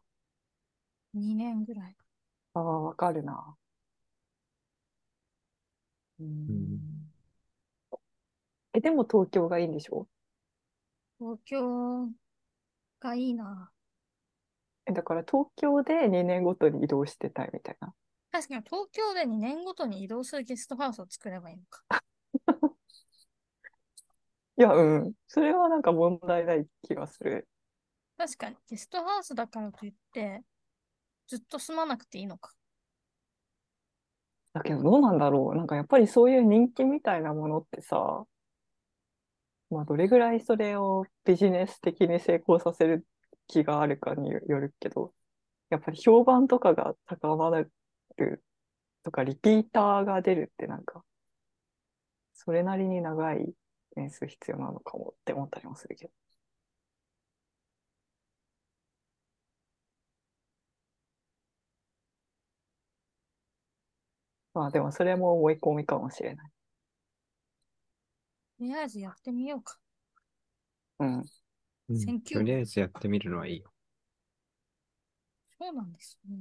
[1.13, 1.97] 2年ぐらい。
[2.55, 3.57] ああ、わかるな。
[6.19, 7.13] ううんん。
[8.75, 10.07] え、でも東京がいいんでしょ？
[11.19, 12.11] 東京
[13.01, 13.73] がいいな。
[14.87, 17.93] え、だから東京で2年ごとに移動してたいみたいな？
[18.31, 21.83] 確かに東京で2年ごとに移動するゲストハウスを作ればいいのか。
[24.63, 25.13] いや、うん。
[25.27, 27.49] それはなんか問題ない気がする。
[28.17, 30.45] 確かにゲストハウスだからといって、
[31.27, 32.53] ずっと住まなくていいのか。
[34.53, 35.57] だけどどうなんだろう。
[35.57, 38.25] なんかやっぱりそういう人気みたいなものってさ、
[39.69, 43.05] まあどれぐらいそれをビジネス的に成功させる
[43.49, 45.13] 気があるかによるけど、
[45.71, 47.73] やっぱり評判とかが高まる
[49.03, 51.03] とか、リピーターが出るってなんか、
[52.35, 53.55] それなりに長い
[53.97, 56.13] 年数必要なのかもって思ったりもするけど。
[64.55, 66.51] まあでもそれも思い込みかもしれない。
[68.59, 69.79] とりあえずやってみようか。
[70.99, 71.15] うん。
[71.89, 73.73] うん選挙とりあえずやってみるのはいいよ。
[75.59, 76.37] そうなんですね。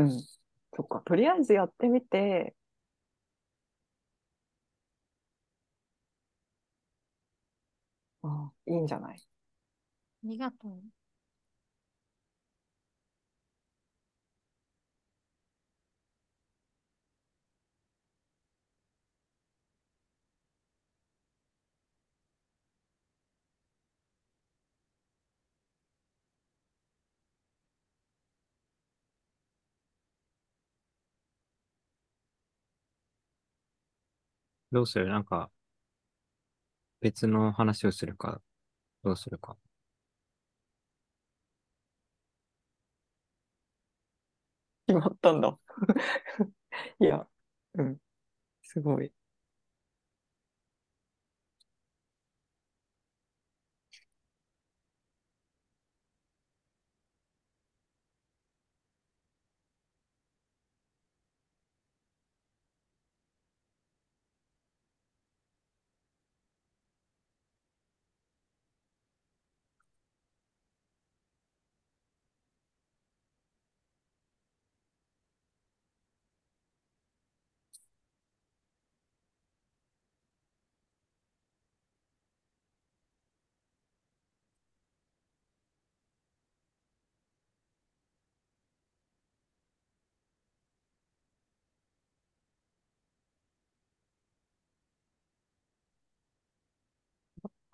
[0.00, 0.10] うん。
[0.74, 1.00] そっか。
[1.04, 2.54] とりあえずやってみて、
[8.22, 9.16] あいいんじゃない？
[10.24, 10.82] ありがとう。
[34.72, 35.08] どうする？
[35.08, 35.50] なんか、
[37.00, 38.42] 別の話をするか、
[39.04, 39.56] どうするか。
[44.86, 45.58] 決まったんだ。
[47.00, 47.26] いや、
[47.74, 47.98] うん。
[48.62, 49.12] すごい。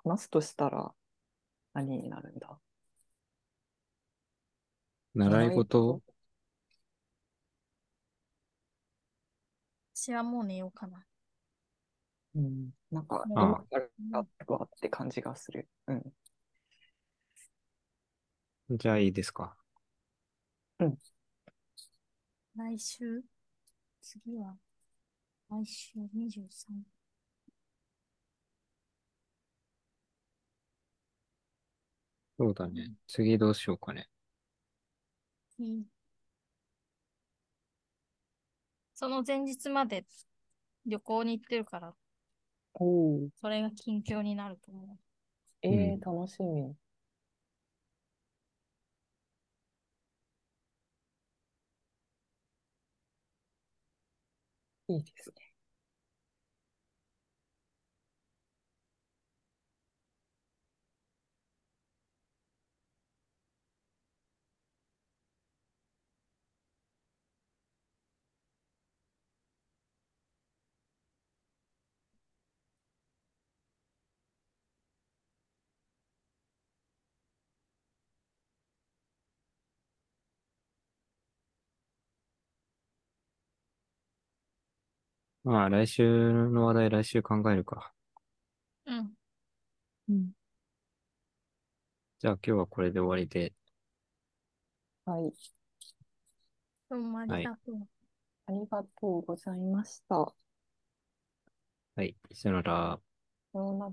[0.05, 0.93] 話すとしたら
[1.75, 2.59] 何になるんだ？
[5.15, 6.03] 習い事？
[9.95, 11.05] 私はもう寝ようかな。
[12.35, 12.71] うん。
[12.91, 15.69] なんか、うん今からはって感じがする。
[15.87, 16.13] うん。
[18.71, 19.57] じゃあいいですか？
[22.57, 23.23] 来週？
[24.01, 24.57] 次は？
[25.51, 26.83] 来週？23。
[32.43, 32.93] そうだね。
[33.07, 34.09] 次どうしようかね。
[35.59, 35.87] いい
[38.95, 40.07] その前日まで
[40.87, 41.95] 旅行に行ってるから、
[42.75, 43.31] おお。
[43.43, 44.99] それが近況になると思う。
[45.63, 46.77] えうんー、楽しみ。
[54.89, 55.42] いいですね。
[85.45, 87.93] まあ来週の話題来週考えるか。
[88.87, 89.17] うん。
[90.09, 90.33] うん。
[92.21, 93.53] じゃあ今日はこれで終わりで。
[95.05, 95.33] はい。
[96.89, 97.89] どうもありがとう。
[98.47, 100.17] ありがとうございました。
[100.17, 100.35] は
[102.05, 102.17] い。
[102.33, 103.01] さよなら。
[103.53, 103.93] さようなら。